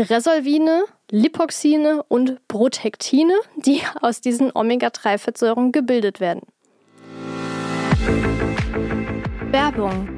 Resolvine, 0.00 0.84
Lipoxine 1.10 2.04
und 2.04 2.46
Protektine, 2.46 3.34
die 3.56 3.82
aus 4.00 4.20
diesen 4.20 4.52
Omega-3-Fettsäuren 4.54 5.72
gebildet 5.72 6.20
werden. 6.20 6.42
Werbung 9.50 10.08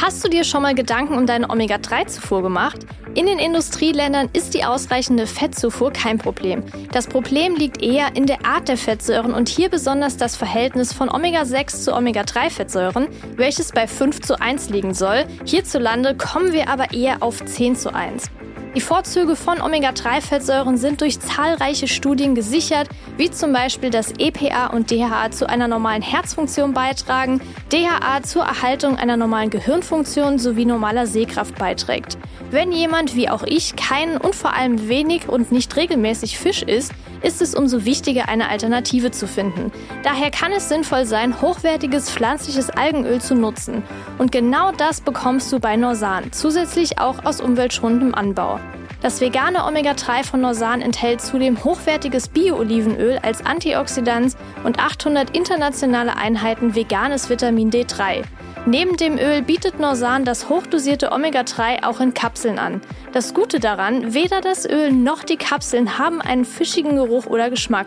Hast 0.00 0.24
du 0.24 0.28
dir 0.28 0.44
schon 0.44 0.62
mal 0.62 0.74
Gedanken 0.74 1.18
um 1.18 1.26
deine 1.26 1.50
Omega-3-Zufuhr 1.50 2.42
gemacht? 2.42 2.86
In 3.14 3.26
den 3.26 3.40
Industrieländern 3.40 4.28
ist 4.32 4.54
die 4.54 4.64
ausreichende 4.64 5.26
Fettzufuhr 5.26 5.92
kein 5.92 6.18
Problem. 6.18 6.62
Das 6.92 7.08
Problem 7.08 7.56
liegt 7.56 7.82
eher 7.82 8.14
in 8.14 8.26
der 8.26 8.46
Art 8.46 8.68
der 8.68 8.76
Fettsäuren 8.76 9.34
und 9.34 9.48
hier 9.48 9.68
besonders 9.68 10.16
das 10.16 10.36
Verhältnis 10.36 10.92
von 10.92 11.08
Omega-6 11.08 11.82
zu 11.82 11.94
Omega-3-Fettsäuren, 11.94 13.08
welches 13.34 13.72
bei 13.72 13.88
5 13.88 14.20
zu 14.20 14.40
1 14.40 14.70
liegen 14.70 14.94
soll. 14.94 15.24
Hierzulande 15.44 16.16
kommen 16.16 16.52
wir 16.52 16.68
aber 16.68 16.92
eher 16.92 17.20
auf 17.20 17.44
10 17.44 17.74
zu 17.74 17.92
1. 17.92 18.30
Die 18.76 18.80
Vorzüge 18.80 19.34
von 19.34 19.60
Omega-3-Fettsäuren 19.60 20.76
sind 20.76 21.00
durch 21.00 21.18
zahlreiche 21.18 21.88
Studien 21.88 22.36
gesichert, 22.36 22.88
wie 23.16 23.28
zum 23.28 23.52
Beispiel, 23.52 23.90
dass 23.90 24.12
EPA 24.16 24.68
und 24.68 24.92
DHA 24.92 25.32
zu 25.32 25.48
einer 25.48 25.66
normalen 25.66 26.02
Herzfunktion 26.02 26.72
beitragen, 26.72 27.40
DHA 27.72 28.22
zur 28.22 28.44
Erhaltung 28.44 28.96
einer 28.96 29.16
normalen 29.16 29.50
Gehirnfunktion 29.50 30.38
sowie 30.38 30.66
normaler 30.66 31.08
Sehkraft 31.08 31.56
beiträgt. 31.56 32.16
Wenn 32.52 32.70
jemand 32.70 33.16
wie 33.16 33.28
auch 33.28 33.42
ich 33.42 33.74
keinen 33.74 34.16
und 34.16 34.36
vor 34.36 34.54
allem 34.54 34.88
wenig 34.88 35.28
und 35.28 35.50
nicht 35.50 35.74
regelmäßig 35.74 36.38
Fisch 36.38 36.62
isst, 36.62 36.92
ist 37.22 37.42
es 37.42 37.54
umso 37.54 37.84
wichtiger, 37.84 38.28
eine 38.28 38.48
Alternative 38.48 39.10
zu 39.10 39.26
finden. 39.26 39.72
Daher 40.04 40.30
kann 40.30 40.52
es 40.52 40.68
sinnvoll 40.68 41.06
sein, 41.06 41.40
hochwertiges 41.42 42.10
pflanzliches 42.10 42.70
Algenöl 42.70 43.20
zu 43.20 43.34
nutzen. 43.34 43.82
Und 44.18 44.32
genau 44.32 44.72
das 44.72 45.00
bekommst 45.00 45.52
du 45.52 45.58
bei 45.58 45.76
Norsan, 45.76 46.32
zusätzlich 46.32 46.98
auch 46.98 47.24
aus 47.24 47.40
umweltschonendem 47.40 48.14
Anbau. 48.14 48.59
Das 49.02 49.22
vegane 49.22 49.64
Omega-3 49.64 50.24
von 50.24 50.42
Norsan 50.42 50.82
enthält 50.82 51.22
zudem 51.22 51.64
hochwertiges 51.64 52.28
Bio-Olivenöl 52.28 53.18
als 53.22 53.44
Antioxidant 53.46 54.36
und 54.62 54.78
800 54.78 55.34
internationale 55.34 56.16
Einheiten 56.16 56.74
veganes 56.74 57.30
Vitamin 57.30 57.70
D3. 57.70 58.24
Neben 58.66 58.98
dem 58.98 59.16
Öl 59.16 59.40
bietet 59.40 59.80
Norsan 59.80 60.26
das 60.26 60.50
hochdosierte 60.50 61.12
Omega-3 61.12 61.82
auch 61.82 62.00
in 62.00 62.12
Kapseln 62.12 62.58
an. 62.58 62.82
Das 63.14 63.32
Gute 63.32 63.58
daran, 63.58 64.12
weder 64.12 64.42
das 64.42 64.68
Öl 64.68 64.92
noch 64.92 65.24
die 65.24 65.38
Kapseln 65.38 65.96
haben 65.98 66.20
einen 66.20 66.44
fischigen 66.44 66.96
Geruch 66.96 67.24
oder 67.24 67.48
Geschmack. 67.48 67.86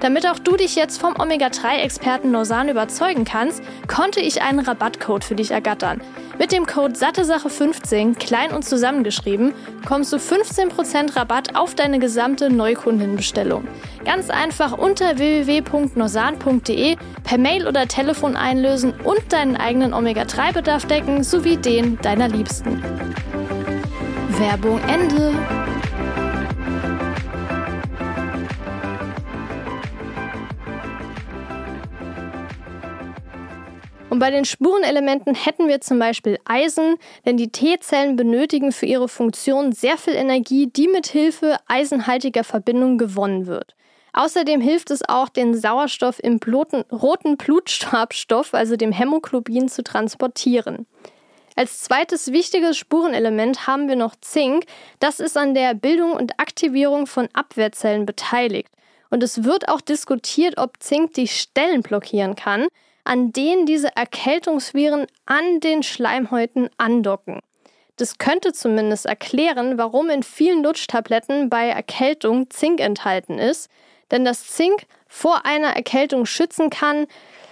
Damit 0.00 0.26
auch 0.26 0.38
du 0.38 0.56
dich 0.56 0.76
jetzt 0.76 1.00
vom 1.00 1.18
Omega-3-Experten 1.18 2.30
Norsan 2.30 2.68
überzeugen 2.68 3.24
kannst, 3.24 3.62
konnte 3.86 4.20
ich 4.20 4.42
einen 4.42 4.60
Rabattcode 4.60 5.24
für 5.24 5.34
dich 5.34 5.52
ergattern. 5.52 6.02
Mit 6.40 6.52
dem 6.52 6.64
Code 6.64 6.94
SatteSache15, 6.94 8.14
klein 8.14 8.52
und 8.52 8.64
zusammengeschrieben, 8.64 9.52
kommst 9.86 10.10
du 10.10 10.16
15% 10.16 11.14
Rabatt 11.14 11.54
auf 11.54 11.74
deine 11.74 11.98
gesamte 11.98 12.48
Neukundenbestellung. 12.48 13.68
Ganz 14.06 14.30
einfach 14.30 14.72
unter 14.72 15.18
www.norsan.de 15.18 16.96
per 17.24 17.36
Mail 17.36 17.68
oder 17.68 17.86
Telefon 17.88 18.36
einlösen 18.36 18.94
und 19.04 19.20
deinen 19.34 19.58
eigenen 19.58 19.92
Omega-3-Bedarf 19.92 20.86
decken 20.86 21.24
sowie 21.24 21.58
den 21.58 21.98
deiner 21.98 22.28
Liebsten. 22.28 22.82
Werbung 24.38 24.80
Ende. 24.88 25.59
Bei 34.20 34.30
den 34.30 34.44
Spurenelementen 34.44 35.34
hätten 35.34 35.66
wir 35.66 35.80
zum 35.80 35.98
Beispiel 35.98 36.38
Eisen, 36.44 36.96
denn 37.26 37.36
die 37.36 37.50
T-Zellen 37.50 38.14
benötigen 38.14 38.70
für 38.70 38.86
ihre 38.86 39.08
Funktion 39.08 39.72
sehr 39.72 39.96
viel 39.96 40.14
Energie, 40.14 40.68
die 40.68 40.86
mit 40.86 41.08
Hilfe 41.08 41.56
eisenhaltiger 41.66 42.44
Verbindungen 42.44 42.98
gewonnen 42.98 43.46
wird. 43.46 43.74
Außerdem 44.12 44.60
hilft 44.60 44.90
es 44.90 45.08
auch, 45.08 45.28
den 45.28 45.56
Sauerstoff 45.56 46.22
im 46.22 46.38
Bloten, 46.38 46.82
roten 46.92 47.36
Blutstabstoff, 47.36 48.54
also 48.54 48.76
dem 48.76 48.92
Hämoglobin, 48.92 49.68
zu 49.68 49.82
transportieren. 49.82 50.86
Als 51.56 51.80
zweites 51.80 52.32
wichtiges 52.32 52.76
Spurenelement 52.76 53.66
haben 53.66 53.88
wir 53.88 53.96
noch 53.96 54.14
Zink. 54.20 54.64
Das 54.98 55.20
ist 55.20 55.36
an 55.36 55.54
der 55.54 55.74
Bildung 55.74 56.12
und 56.12 56.38
Aktivierung 56.38 57.06
von 57.06 57.28
Abwehrzellen 57.32 58.06
beteiligt. 58.06 58.70
Und 59.10 59.22
es 59.22 59.44
wird 59.44 59.68
auch 59.68 59.80
diskutiert, 59.80 60.58
ob 60.58 60.82
Zink 60.82 61.14
die 61.14 61.26
Stellen 61.26 61.82
blockieren 61.82 62.36
kann 62.36 62.68
an 63.04 63.32
denen 63.32 63.66
diese 63.66 63.94
Erkältungsviren 63.96 65.06
an 65.26 65.60
den 65.60 65.82
Schleimhäuten 65.82 66.70
andocken. 66.76 67.40
Das 67.96 68.18
könnte 68.18 68.52
zumindest 68.52 69.04
erklären, 69.04 69.76
warum 69.76 70.08
in 70.08 70.22
vielen 70.22 70.62
Lutschtabletten 70.62 71.50
bei 71.50 71.68
Erkältung 71.68 72.48
Zink 72.48 72.80
enthalten 72.80 73.38
ist. 73.38 73.68
Denn 74.10 74.24
das 74.24 74.46
Zink 74.46 74.86
vor 75.06 75.44
einer 75.44 75.76
Erkältung 75.76 76.24
schützen 76.24 76.70
kann, 76.70 77.06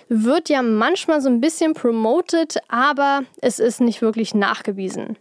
wird 0.08 0.48
ja 0.48 0.62
manchmal 0.62 1.20
so 1.20 1.28
ein 1.28 1.40
bisschen 1.40 1.74
promoted, 1.74 2.58
aber 2.68 3.24
es 3.42 3.58
ist 3.58 3.80
nicht 3.80 4.00
wirklich 4.00 4.34
nachgewiesen. 4.34 5.18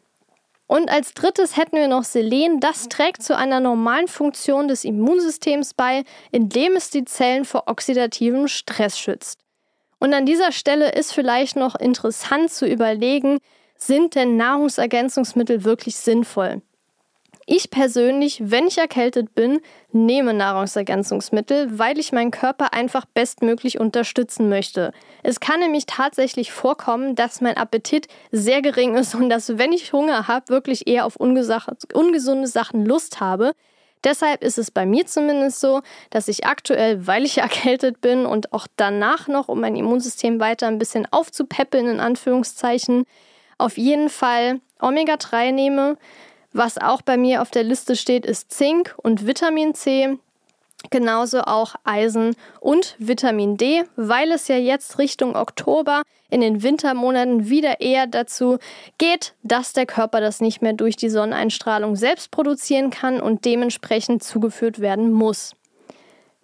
Und 0.65 0.89
als 0.89 1.13
drittes 1.13 1.55
hätten 1.55 1.77
wir 1.77 1.87
noch 1.87 2.03
Selen. 2.03 2.59
Das 2.59 2.89
trägt 2.89 3.23
zu 3.23 3.35
einer 3.35 3.59
normalen 3.59 4.07
Funktion 4.07 4.67
des 4.67 4.83
Immunsystems 4.83 5.73
bei, 5.73 6.03
indem 6.31 6.75
es 6.75 6.89
die 6.89 7.05
Zellen 7.05 7.45
vor 7.45 7.63
oxidativem 7.67 8.47
Stress 8.47 8.99
schützt. 8.99 9.39
Und 9.99 10.13
an 10.13 10.25
dieser 10.25 10.51
Stelle 10.51 10.91
ist 10.91 11.13
vielleicht 11.13 11.55
noch 11.55 11.75
interessant 11.75 12.51
zu 12.51 12.67
überlegen, 12.67 13.39
sind 13.75 14.15
denn 14.15 14.37
Nahrungsergänzungsmittel 14.37 15.63
wirklich 15.63 15.95
sinnvoll? 15.95 16.61
Ich 17.49 17.69
persönlich, 17.69 18.41
wenn 18.43 18.67
ich 18.67 18.77
erkältet 18.77 19.33
bin, 19.33 19.61
nehme 19.93 20.33
Nahrungsergänzungsmittel, 20.33 21.79
weil 21.79 21.97
ich 21.97 22.11
meinen 22.11 22.29
Körper 22.29 22.73
einfach 22.73 23.05
bestmöglich 23.05 23.79
unterstützen 23.79 24.49
möchte. 24.49 24.91
Es 25.23 25.39
kann 25.39 25.61
nämlich 25.61 25.85
tatsächlich 25.85 26.51
vorkommen, 26.51 27.15
dass 27.15 27.39
mein 27.39 27.55
Appetit 27.55 28.09
sehr 28.33 28.61
gering 28.61 28.95
ist 28.95 29.15
und 29.15 29.29
dass, 29.29 29.57
wenn 29.57 29.71
ich 29.71 29.93
Hunger 29.93 30.27
habe, 30.27 30.49
wirklich 30.49 30.87
eher 30.87 31.05
auf 31.05 31.15
ungesunde 31.15 32.47
Sachen 32.47 32.85
Lust 32.85 33.21
habe. 33.21 33.53
Deshalb 34.03 34.43
ist 34.43 34.57
es 34.57 34.71
bei 34.71 34.85
mir 34.85 35.05
zumindest 35.05 35.59
so, 35.59 35.81
dass 36.09 36.27
ich 36.27 36.45
aktuell, 36.45 37.07
weil 37.07 37.25
ich 37.25 37.37
erkältet 37.39 38.01
bin 38.01 38.25
und 38.25 38.53
auch 38.53 38.67
danach 38.75 39.27
noch, 39.27 39.47
um 39.47 39.61
mein 39.61 39.75
Immunsystem 39.75 40.39
weiter 40.39 40.67
ein 40.67 40.79
bisschen 40.79 41.07
aufzupäppeln, 41.11 41.87
in 41.87 41.99
Anführungszeichen, 41.99 43.05
auf 43.57 43.77
jeden 43.77 44.09
Fall 44.09 44.59
Omega-3 44.79 45.51
nehme. 45.51 45.97
Was 46.53 46.77
auch 46.77 47.01
bei 47.01 47.17
mir 47.17 47.41
auf 47.41 47.51
der 47.51 47.63
Liste 47.63 47.95
steht, 47.95 48.25
ist 48.25 48.51
Zink 48.51 48.95
und 48.97 49.27
Vitamin 49.27 49.73
C. 49.73 50.17
Genauso 50.89 51.41
auch 51.41 51.75
Eisen 51.83 52.35
und 52.59 52.95
Vitamin 52.99 53.57
D, 53.57 53.83
weil 53.95 54.31
es 54.31 54.47
ja 54.47 54.57
jetzt 54.57 54.99
Richtung 54.99 55.35
Oktober 55.35 56.03
in 56.29 56.41
den 56.41 56.61
Wintermonaten 56.61 57.49
wieder 57.49 57.81
eher 57.81 58.07
dazu 58.07 58.57
geht, 58.97 59.33
dass 59.43 59.73
der 59.73 59.85
Körper 59.85 60.21
das 60.21 60.39
nicht 60.39 60.61
mehr 60.61 60.73
durch 60.73 60.95
die 60.95 61.09
Sonneneinstrahlung 61.09 61.95
selbst 61.95 62.31
produzieren 62.31 62.89
kann 62.89 63.19
und 63.19 63.43
dementsprechend 63.45 64.23
zugeführt 64.23 64.79
werden 64.79 65.11
muss. 65.11 65.55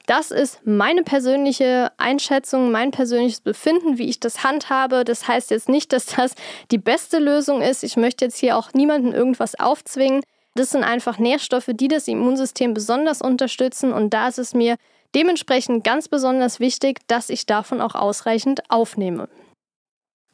Das 0.05 0.31
ist 0.31 0.59
meine 0.65 1.03
persönliche 1.03 1.91
Einschätzung, 1.97 2.71
mein 2.71 2.91
persönliches 2.91 3.39
Befinden, 3.39 3.97
wie 3.97 4.09
ich 4.09 4.19
das 4.19 4.43
handhabe. 4.43 5.05
Das 5.05 5.29
heißt 5.29 5.51
jetzt 5.51 5.69
nicht, 5.69 5.93
dass 5.93 6.07
das 6.07 6.33
die 6.71 6.77
beste 6.77 7.19
Lösung 7.19 7.61
ist. 7.61 7.83
Ich 7.83 7.95
möchte 7.95 8.25
jetzt 8.25 8.37
hier 8.37 8.57
auch 8.57 8.73
niemandem 8.73 9.13
irgendwas 9.13 9.57
aufzwingen. 9.57 10.21
Das 10.55 10.69
sind 10.69 10.83
einfach 10.83 11.17
Nährstoffe, 11.17 11.69
die 11.73 11.87
das 11.87 12.07
Immunsystem 12.07 12.73
besonders 12.73 13.21
unterstützen 13.21 13.91
und 13.91 14.13
da 14.13 14.27
ist 14.27 14.39
es 14.39 14.53
mir 14.53 14.77
dementsprechend 15.15 15.83
ganz 15.83 16.07
besonders 16.07 16.59
wichtig, 16.59 16.99
dass 17.07 17.29
ich 17.29 17.45
davon 17.45 17.81
auch 17.81 17.95
ausreichend 17.95 18.69
aufnehme. 18.69 19.29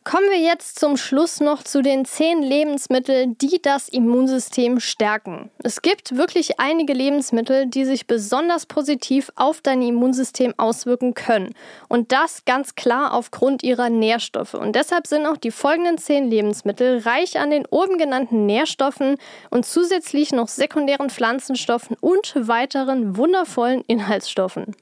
Kommen 0.09 0.31
wir 0.31 0.39
jetzt 0.39 0.79
zum 0.79 0.97
Schluss 0.97 1.39
noch 1.39 1.61
zu 1.61 1.83
den 1.83 2.03
zehn 2.03 2.41
Lebensmitteln, 2.41 3.37
die 3.37 3.61
das 3.61 3.87
Immunsystem 3.89 4.79
stärken. 4.79 5.51
Es 5.63 5.83
gibt 5.83 6.17
wirklich 6.17 6.59
einige 6.59 6.93
Lebensmittel, 6.93 7.67
die 7.67 7.85
sich 7.85 8.07
besonders 8.07 8.65
positiv 8.65 9.31
auf 9.35 9.61
dein 9.61 9.83
Immunsystem 9.83 10.55
auswirken 10.57 11.13
können. 11.13 11.53
Und 11.89 12.11
das 12.11 12.43
ganz 12.45 12.73
klar 12.73 13.13
aufgrund 13.13 13.61
ihrer 13.61 13.91
Nährstoffe. 13.91 14.55
Und 14.55 14.75
deshalb 14.75 15.05
sind 15.05 15.27
auch 15.27 15.37
die 15.37 15.51
folgenden 15.51 15.99
zehn 15.99 16.27
Lebensmittel 16.27 16.97
reich 17.01 17.37
an 17.37 17.51
den 17.51 17.67
oben 17.67 17.99
genannten 17.99 18.47
Nährstoffen 18.47 19.15
und 19.51 19.67
zusätzlich 19.67 20.31
noch 20.31 20.47
sekundären 20.47 21.11
Pflanzenstoffen 21.11 21.95
und 22.01 22.33
weiteren 22.35 23.15
wundervollen 23.15 23.83
Inhaltsstoffen. 23.85 24.73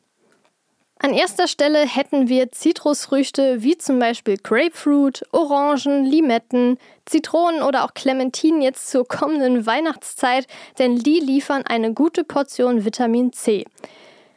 An 1.00 1.14
erster 1.14 1.48
Stelle 1.48 1.86
hätten 1.86 2.28
wir 2.28 2.52
Zitrusfrüchte 2.52 3.62
wie 3.62 3.78
zum 3.78 4.00
Beispiel 4.00 4.38
Grapefruit, 4.38 5.24
Orangen, 5.32 6.06
Limetten, 6.06 6.80
Zitronen 7.06 7.62
oder 7.62 7.86
auch 7.86 7.94
Clementinen 7.94 8.64
jetzt 8.64 8.90
zur 8.90 9.08
kommenden 9.08 9.68
Weihnachtszeit, 9.68 10.48
denn 10.80 10.98
die 10.98 11.20
liefern 11.20 11.64
eine 11.68 11.94
gute 11.94 12.24
Portion 12.24 12.84
Vitamin 12.84 13.32
C. 13.32 13.66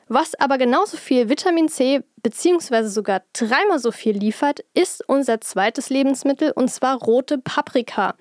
Was 0.09 0.35
aber 0.35 0.59
genauso 0.59 0.99
viel 0.99 1.31
Vitamin 1.31 1.68
C 1.68 2.03
bzw. 2.16 2.88
sogar 2.88 3.23
dreimal 3.33 3.79
so 3.79 3.90
viel 3.90 4.16
liefert, 4.18 4.61
ist 4.75 5.09
unser 5.09 5.40
zweites 5.40 5.88
Lebensmittel 5.88 6.51
und 6.51 6.68
zwar 6.70 6.99
rote 6.99 7.38
Paprika. 7.38 8.16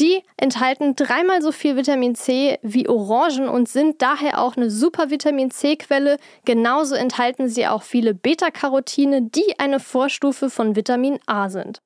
Die 0.00 0.22
enthalten 0.36 0.96
dreimal 0.96 1.40
so 1.40 1.52
viel 1.52 1.76
Vitamin 1.76 2.16
C 2.16 2.58
wie 2.62 2.88
Orangen 2.88 3.48
und 3.48 3.68
sind 3.68 4.02
daher 4.02 4.40
auch 4.40 4.56
eine 4.56 4.68
super 4.68 5.10
Vitamin 5.10 5.52
C-Quelle. 5.52 6.18
Genauso 6.44 6.96
enthalten 6.96 7.48
sie 7.48 7.68
auch 7.68 7.84
viele 7.84 8.12
Beta-Carotine, 8.12 9.22
die 9.22 9.58
eine 9.58 9.78
Vorstufe 9.78 10.50
von 10.50 10.74
Vitamin 10.74 11.20
A 11.26 11.48
sind. 11.48 11.80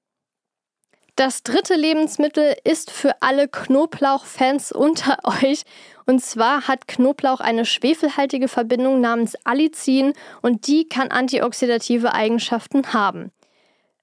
Das 1.17 1.43
dritte 1.43 1.75
Lebensmittel 1.75 2.57
ist 2.63 2.93
für 2.93 3.21
alle 3.21 3.49
Knoblauch-Fans 3.49 4.73
unter 4.73 5.19
euch. 5.25 5.65
Und 6.07 6.23
zwar 6.23 6.67
hat 6.67 6.89
Knoblauch 6.89 7.41
eine 7.41 7.67
schwefelhaltige 7.67 8.49
Verbindung 8.49 9.03
namens 9.03 9.37
Allicin 9.45 10.15
und 10.41 10.67
die 10.67 10.89
kann 10.89 11.11
antioxidative 11.11 12.15
Eigenschaften 12.15 12.95
haben. 12.95 13.33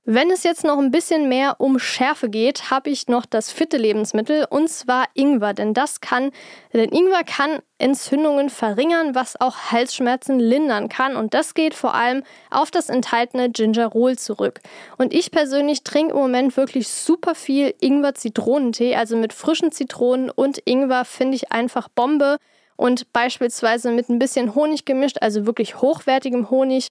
Wenn 0.07 0.29
es 0.29 0.43
jetzt 0.43 0.63
noch 0.63 0.77
ein 0.77 0.91
bisschen 0.91 1.29
mehr 1.29 1.55
um 1.57 1.79
Schärfe 1.79 2.29
geht, 2.29 2.69
habe 2.69 2.91
ich 2.91 3.07
noch 3.07 3.25
das 3.25 3.51
vierte 3.51 3.77
Lebensmittel 3.77 4.45
und 4.47 4.69
zwar 4.69 5.05
Ingwer, 5.15 5.55
denn 5.55 5.73
das 5.73 5.99
kann, 5.99 6.29
denn 6.73 6.91
Ingwer 6.91 7.23
kann 7.23 7.57
Entzündungen 7.79 8.51
verringern, 8.51 9.15
was 9.15 9.41
auch 9.41 9.71
Halsschmerzen 9.71 10.39
lindern 10.39 10.89
kann. 10.89 11.15
Und 11.15 11.33
das 11.33 11.55
geht 11.55 11.73
vor 11.73 11.95
allem 11.95 12.21
auf 12.51 12.69
das 12.69 12.89
enthaltene 12.89 13.49
Gingerol 13.49 14.15
zurück. 14.15 14.59
Und 14.99 15.11
ich 15.11 15.31
persönlich 15.31 15.81
trinke 15.81 16.13
im 16.13 16.19
Moment 16.19 16.55
wirklich 16.55 16.87
super 16.87 17.33
viel 17.33 17.73
Ingwer-Zitronentee, 17.81 18.95
also 18.95 19.17
mit 19.17 19.33
frischen 19.33 19.71
Zitronen 19.71 20.29
und 20.29 20.61
Ingwer 20.65 21.05
finde 21.05 21.35
ich 21.35 21.51
einfach 21.51 21.89
Bombe. 21.89 22.37
Und 22.77 23.11
beispielsweise 23.11 23.89
mit 23.89 24.09
ein 24.09 24.19
bisschen 24.19 24.53
Honig 24.53 24.85
gemischt, 24.85 25.17
also 25.21 25.47
wirklich 25.47 25.81
hochwertigem 25.81 26.51
Honig 26.51 26.89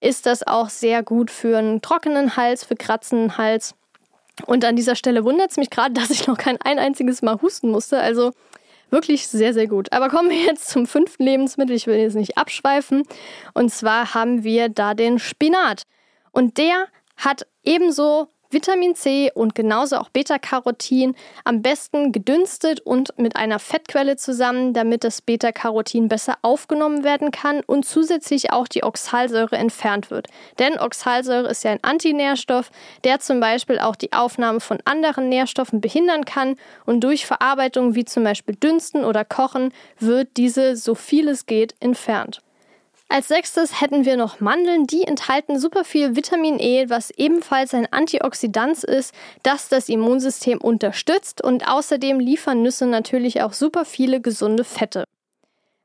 ist 0.00 0.26
das 0.26 0.46
auch 0.46 0.68
sehr 0.68 1.02
gut 1.02 1.30
für 1.30 1.58
einen 1.58 1.82
trockenen 1.82 2.36
Hals, 2.36 2.64
für 2.64 2.76
kratzenden 2.76 3.38
Hals. 3.38 3.74
Und 4.44 4.64
an 4.64 4.76
dieser 4.76 4.96
Stelle 4.96 5.24
wundert 5.24 5.50
es 5.50 5.56
mich 5.56 5.70
gerade, 5.70 5.94
dass 6.00 6.10
ich 6.10 6.26
noch 6.26 6.38
kein 6.38 6.60
ein 6.60 6.78
einziges 6.78 7.22
Mal 7.22 7.40
husten 7.40 7.70
musste. 7.70 7.98
Also 7.98 8.32
Wirklich 8.90 9.26
sehr, 9.26 9.52
sehr 9.52 9.66
gut. 9.66 9.92
Aber 9.92 10.08
kommen 10.08 10.30
wir 10.30 10.40
jetzt 10.44 10.68
zum 10.68 10.86
fünften 10.86 11.24
Lebensmittel. 11.24 11.74
Ich 11.74 11.86
will 11.86 11.96
jetzt 11.96 12.14
nicht 12.14 12.38
abschweifen. 12.38 13.02
Und 13.52 13.72
zwar 13.72 14.14
haben 14.14 14.44
wir 14.44 14.68
da 14.68 14.94
den 14.94 15.18
Spinat. 15.18 15.82
Und 16.30 16.58
der 16.58 16.86
hat 17.16 17.46
ebenso 17.64 18.28
Vitamin 18.50 18.94
C 18.94 19.30
und 19.34 19.54
genauso 19.54 19.96
auch 19.96 20.08
Beta-Carotin 20.08 21.14
am 21.44 21.62
besten 21.62 22.12
gedünstet 22.12 22.80
und 22.80 23.18
mit 23.18 23.36
einer 23.36 23.58
Fettquelle 23.58 24.16
zusammen, 24.16 24.72
damit 24.72 25.04
das 25.04 25.20
Beta-Carotin 25.20 26.08
besser 26.08 26.34
aufgenommen 26.42 27.04
werden 27.04 27.30
kann 27.30 27.62
und 27.66 27.84
zusätzlich 27.84 28.52
auch 28.52 28.68
die 28.68 28.84
Oxalsäure 28.84 29.56
entfernt 29.56 30.10
wird. 30.10 30.28
Denn 30.58 30.78
Oxalsäure 30.78 31.48
ist 31.48 31.64
ja 31.64 31.72
ein 31.72 31.82
Antinährstoff, 31.82 32.70
der 33.04 33.20
zum 33.20 33.40
Beispiel 33.40 33.78
auch 33.78 33.96
die 33.96 34.12
Aufnahme 34.12 34.60
von 34.60 34.78
anderen 34.84 35.28
Nährstoffen 35.28 35.80
behindern 35.80 36.24
kann 36.24 36.56
und 36.84 37.00
durch 37.00 37.26
Verarbeitung 37.26 37.94
wie 37.94 38.04
zum 38.04 38.24
Beispiel 38.24 38.54
Dünsten 38.54 39.04
oder 39.04 39.24
Kochen 39.24 39.72
wird 39.98 40.36
diese 40.36 40.76
so 40.76 40.94
viel 40.94 41.28
es 41.28 41.46
geht 41.46 41.74
entfernt. 41.80 42.42
Als 43.08 43.28
sechstes 43.28 43.80
hätten 43.80 44.04
wir 44.04 44.16
noch 44.16 44.40
Mandeln, 44.40 44.86
die 44.86 45.04
enthalten 45.04 45.60
super 45.60 45.84
viel 45.84 46.16
Vitamin 46.16 46.58
E, 46.58 46.90
was 46.90 47.10
ebenfalls 47.10 47.72
ein 47.72 47.90
Antioxidant 47.92 48.82
ist, 48.82 49.14
das 49.44 49.68
das 49.68 49.88
Immunsystem 49.88 50.58
unterstützt 50.60 51.42
und 51.42 51.68
außerdem 51.68 52.18
liefern 52.18 52.62
Nüsse 52.62 52.86
natürlich 52.86 53.42
auch 53.42 53.52
super 53.52 53.84
viele 53.84 54.20
gesunde 54.20 54.64
Fette. 54.64 55.04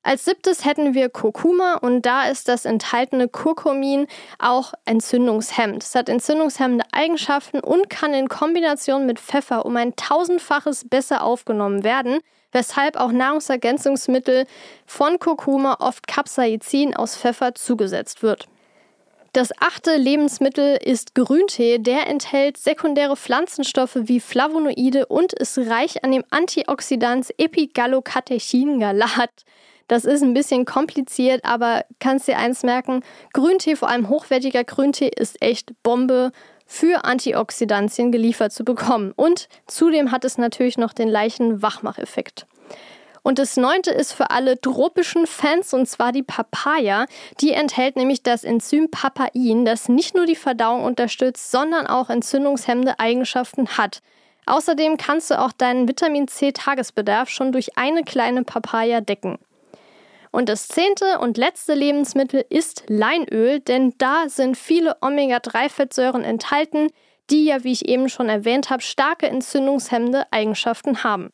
Als 0.03 0.26
siebtes 0.26 0.65
hätten 0.65 0.95
wir 0.95 1.09
Kurkuma 1.09 1.76
und 1.76 2.07
da 2.07 2.26
ist 2.26 2.47
das 2.47 2.65
enthaltene 2.65 3.28
Kurkumin 3.28 4.07
auch 4.39 4.74
entzündungshemmend. 4.86 5.84
Es 5.84 5.93
hat 5.93 6.09
entzündungshemmende 6.09 6.86
Eigenschaften 6.91 7.59
und 7.59 7.88
kann 7.88 8.15
in 8.15 8.28
Kombination 8.28 9.05
mit 9.05 9.19
Pfeffer 9.19 9.63
um 9.63 9.78
ein 9.78 9.95
tausendfaches 9.95 10.89
besser 10.89 11.24
aufgenommen 11.24 11.84
werden, 11.84 12.19
weshalb 12.51 12.97
auch 12.97 13.11
Nahrungsergänzungsmittel 13.11 14.45
von 14.85 15.19
Kurkuma 15.19 15.77
oft 15.79 16.07
Capsaicin 16.07 16.95
aus 16.95 17.15
Pfeffer 17.17 17.55
zugesetzt 17.55 18.23
wird. 18.23 18.47
Das 19.33 19.51
achte 19.61 19.95
Lebensmittel 19.95 20.77
ist 20.83 21.15
Grüntee. 21.15 21.77
Der 21.77 22.07
enthält 22.07 22.57
sekundäre 22.57 23.15
Pflanzenstoffe 23.15 23.95
wie 23.95 24.19
Flavonoide 24.19 25.05
und 25.05 25.31
ist 25.31 25.57
reich 25.57 26.03
an 26.03 26.11
dem 26.11 26.25
Antioxidans 26.31 27.29
Epigallocatechin-Galat. 27.37 29.29
Das 29.87 30.03
ist 30.03 30.21
ein 30.21 30.33
bisschen 30.33 30.65
kompliziert, 30.65 31.45
aber 31.45 31.85
kannst 31.99 32.27
dir 32.27 32.37
eins 32.37 32.63
merken, 32.63 33.03
Grüntee, 33.33 33.77
vor 33.77 33.89
allem 33.89 34.09
hochwertiger 34.09 34.65
Grüntee, 34.65 35.11
ist 35.15 35.41
echt 35.41 35.71
Bombe 35.81 36.31
für 36.72 37.03
Antioxidantien 37.03 38.13
geliefert 38.13 38.53
zu 38.53 38.63
bekommen. 38.63 39.11
Und 39.17 39.49
zudem 39.67 40.09
hat 40.11 40.24
es 40.24 40.38
natürlich 40.38 40.78
noch 40.78 40.93
den 40.93 41.09
leichten 41.09 41.61
Wachmacheffekt. 41.61 42.47
Und 43.24 43.39
das 43.39 43.57
neunte 43.57 43.91
ist 43.91 44.13
für 44.13 44.32
alle 44.32 44.59
tropischen 44.59 45.28
Fans 45.28 45.74
und 45.74 45.86
zwar 45.86 46.13
die 46.13 46.24
Papaya. 46.24 47.07
Die 47.41 47.51
enthält 47.51 47.97
nämlich 47.97 48.24
das 48.24 48.45
Enzym 48.45 48.89
Papain, 48.89 49.65
das 49.65 49.89
nicht 49.89 50.15
nur 50.15 50.26
die 50.26 50.38
Verdauung 50.38 50.86
unterstützt, 50.86 51.51
sondern 51.51 51.88
auch 51.88 52.09
entzündungshemmende 52.09 52.99
Eigenschaften 52.99 53.78
hat. 53.78 54.01
Außerdem 54.45 54.95
kannst 54.95 55.30
du 55.30 55.39
auch 55.39 55.51
deinen 55.51 55.89
Vitamin 55.89 56.30
C 56.30 56.53
Tagesbedarf 56.53 57.30
schon 57.30 57.51
durch 57.51 57.78
eine 57.78 58.03
kleine 58.03 58.43
Papaya 58.43 59.01
decken. 59.01 59.38
Und 60.32 60.47
das 60.47 60.69
zehnte 60.69 61.19
und 61.19 61.38
letzte 61.38 61.73
Lebensmittel 61.73 62.45
ist 62.49 62.84
Leinöl, 62.88 63.59
denn 63.59 63.93
da 63.97 64.29
sind 64.29 64.57
viele 64.57 64.95
Omega-3-Fettsäuren 65.01 66.23
enthalten, 66.23 66.88
die 67.29 67.45
ja, 67.45 67.63
wie 67.63 67.73
ich 67.73 67.88
eben 67.88 68.09
schon 68.09 68.29
erwähnt 68.29 68.69
habe, 68.69 68.82
starke 68.82 69.27
entzündungshemmende 69.27 70.25
Eigenschaften 70.32 71.03
haben. 71.03 71.32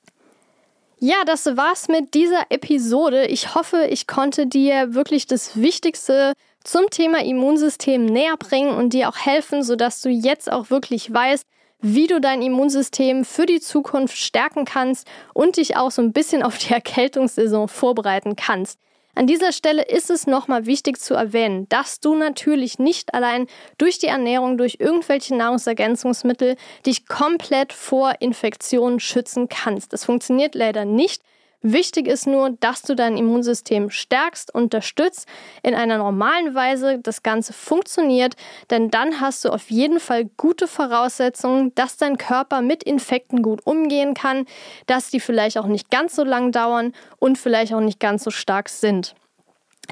Ja, 1.00 1.18
das 1.26 1.45
war's 1.45 1.89
mit 1.89 2.16
dieser 2.16 2.48
Episode. 2.50 3.28
Ich 3.28 3.54
hoffe, 3.54 3.86
ich 3.88 4.08
konnte 4.08 4.48
dir 4.48 4.95
wirklich 4.95 5.28
das 5.28 5.56
Wichtigste 5.62 6.34
zum 6.64 6.89
Thema 6.89 7.24
Immunsystem 7.24 8.06
näher 8.06 8.36
bringen 8.38 8.76
und 8.76 8.93
dir 8.93 9.10
auch 9.10 9.18
helfen, 9.18 9.62
sodass 9.62 10.02
du 10.02 10.10
jetzt 10.10 10.52
auch 10.52 10.72
wirklich 10.72 11.14
weißt, 11.14 11.45
wie 11.80 12.08
du 12.08 12.20
dein 12.20 12.41
Immunsystem 12.41 13.26
für 13.26 13.45
die 13.45 13.60
Zukunft 13.60 14.18
stärken 14.18 14.66
kannst 14.66 15.08
und 15.36 15.58
dich 15.58 15.78
auch 15.78 15.91
so 15.91 16.02
ein 16.02 16.14
bisschen 16.14 16.41
auf 16.41 16.58
die 16.58 16.74
Erkältungssaison 16.74 17.68
vorbereiten 17.68 18.36
kannst. 18.36 18.80
An 19.18 19.26
dieser 19.26 19.51
Stelle 19.51 19.82
ist 19.82 20.11
es 20.11 20.28
nochmal 20.28 20.68
wichtig 20.68 20.99
zu 20.99 21.15
erwähnen, 21.15 21.68
dass 21.70 21.99
du 21.99 22.13
natürlich 22.13 22.78
nicht 22.78 23.15
allein 23.15 23.47
durch 23.80 23.97
die 23.97 24.05
Ernährung, 24.05 24.59
durch 24.59 24.78
irgendwelche 24.80 25.36
Nahrungsergänzungsmittel 25.36 26.55
dich 26.86 27.07
komplett 27.07 27.74
vor 27.74 28.13
Infektionen 28.20 28.99
schützen 28.99 29.49
kannst. 29.49 29.91
Das 29.91 30.05
funktioniert 30.05 30.53
leider 30.53 30.86
nicht. 30.86 31.24
Wichtig 31.64 32.08
ist 32.08 32.28
nur, 32.28 32.51
dass 32.60 32.84
du 32.84 32.95
dein 32.95 33.18
Immunsystem 33.18 33.89
stärkst, 33.89 34.53
unterstützt, 34.53 35.28
in 35.64 35.74
einer 35.74 35.97
normalen 35.97 36.53
Weise 36.53 36.99
das 36.99 37.24
Ganze 37.24 37.51
funktioniert, 37.51 38.36
denn 38.70 38.91
dann 38.91 39.20
hast 39.22 39.43
du 39.43 39.49
auf 39.49 39.72
jeden 39.72 39.99
Fall 39.99 40.26
gute 40.38 40.68
Voraussetzungen, 40.68 41.74
dass 41.74 41.97
dein 41.97 42.18
Körper 42.20 42.62
mit 42.62 42.84
Infekten 42.84 43.41
gut 43.41 43.66
umgehen 43.66 44.14
kann, 44.14 44.45
dass 44.86 45.10
die 45.10 45.20
vielleicht 45.20 45.58
auch 45.58 45.66
nicht 45.66 45.89
ganz 45.89 46.16
so 46.16 46.24
lang 46.24 46.51
dauern 46.51 46.93
und 47.18 47.39
vielleicht 47.39 47.74
auch 47.74 47.82
nicht 47.82 47.99
ganz 47.99 48.24
so 48.24 48.30
stark 48.30 48.70
sind. 48.70 49.16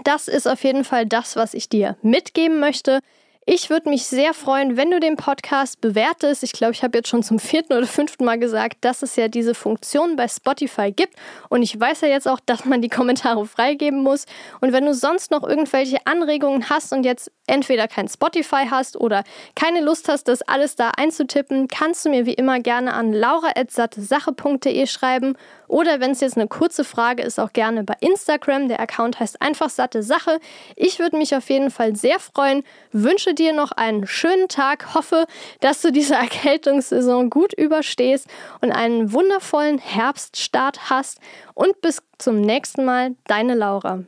Das 0.03 0.28
ist 0.28 0.47
auf 0.47 0.63
jeden 0.63 0.84
Fall 0.84 1.07
das, 1.07 1.36
was 1.36 1.55
ich 1.55 1.68
dir 1.68 1.97
mitgeben 2.03 2.59
möchte. 2.59 2.99
Ich 3.48 3.70
würde 3.70 3.89
mich 3.89 4.08
sehr 4.08 4.34
freuen, 4.34 4.76
wenn 4.76 4.89
du 4.89 5.00
den 5.00 5.18
Podcast 5.18 5.80
bewertest. 5.80 6.41
Ich 6.41 6.52
glaube, 6.52 6.74
ich 6.74 6.82
habe 6.82 6.98
jetzt 6.98 7.10
schon 7.10 7.22
zum 7.22 7.38
vierten 7.38 7.74
oder 7.74 7.86
fünften 7.86 8.26
Mal 8.26 8.39
gesagt, 8.39 8.78
dass 8.82 9.04
es 9.04 9.16
ja 9.18 9.28
diese 9.28 9.54
Funktion 9.54 10.16
bei 10.16 10.28
Spotify 10.28 10.91
gibt. 10.91 11.14
Und 11.50 11.62
ich 11.62 11.80
weiß 11.80 12.02
ja 12.02 12.08
jetzt 12.08 12.28
auch, 12.28 12.39
dass 12.43 12.66
man 12.66 12.82
die 12.82 12.89
Kommentare 12.89 13.46
freigeben 13.46 14.02
muss. 14.02 14.26
Und 14.62 14.74
wenn 14.74 14.84
du 14.84 14.96
sonst 14.96 15.30
noch 15.30 15.43
irgendwelche 15.43 16.00
Anregungen 16.06 16.72
hast 16.72 16.91
und 16.91 17.06
jetzt 17.06 17.32
entweder 17.46 17.88
kein 17.88 18.08
Spotify 18.08 18.66
hast 18.68 18.98
oder 18.98 19.24
keine 19.54 19.82
Lust 19.82 20.10
hast, 20.10 20.28
das 20.28 20.41
alles 20.41 20.76
da 20.76 20.89
einzutippen, 20.98 21.68
kannst 21.68 22.04
du 22.04 22.10
mir 22.10 22.26
wie 22.26 22.34
immer 22.34 22.60
gerne 22.62 22.96
an 22.96 23.14
laura.sattesache.de 23.14 24.88
schreiben 24.88 25.38
oder 25.68 25.99
wenn 25.99 26.11
es 26.11 26.22
jetzt 26.22 26.38
eine 26.38 26.47
kurze 26.47 26.84
Frage 26.84 27.24
ist, 27.24 27.39
auch 27.39 27.53
gerne 27.53 27.84
bei 27.84 27.95
Instagram. 27.99 28.68
Der 28.68 28.80
Account 28.80 29.20
heißt 29.20 29.41
einfach 29.41 29.70
satte 29.70 30.03
Sache. 30.03 30.39
Ich 30.76 30.99
würde 30.99 31.18
mich 31.18 31.36
auf 31.36 31.49
jeden 31.49 31.72
Fall 31.72 31.95
sehr 31.95 32.20
freuen. 32.20 32.63
Wünsche 32.91 33.34
dir 33.34 33.53
noch 33.53 33.72
einen 33.72 34.07
schönen 34.07 34.47
Tag. 34.47 34.93
Hoffe, 34.95 35.26
dass 35.59 35.82
du 35.82 35.91
diese 35.91 36.16
Erkältungssaison 36.16 37.30
gut 37.30 37.53
überstehst 37.53 38.28
und 38.61 38.72
einen 38.72 39.11
wundervollen 39.11 39.78
Herbststart 39.78 40.89
hast. 40.89 41.20
Und 41.53 41.82
bis 41.82 42.01
zum 42.18 42.41
nächsten 42.41 42.86
Mal, 42.86 43.16
deine 43.28 43.55
Laura. 43.55 44.03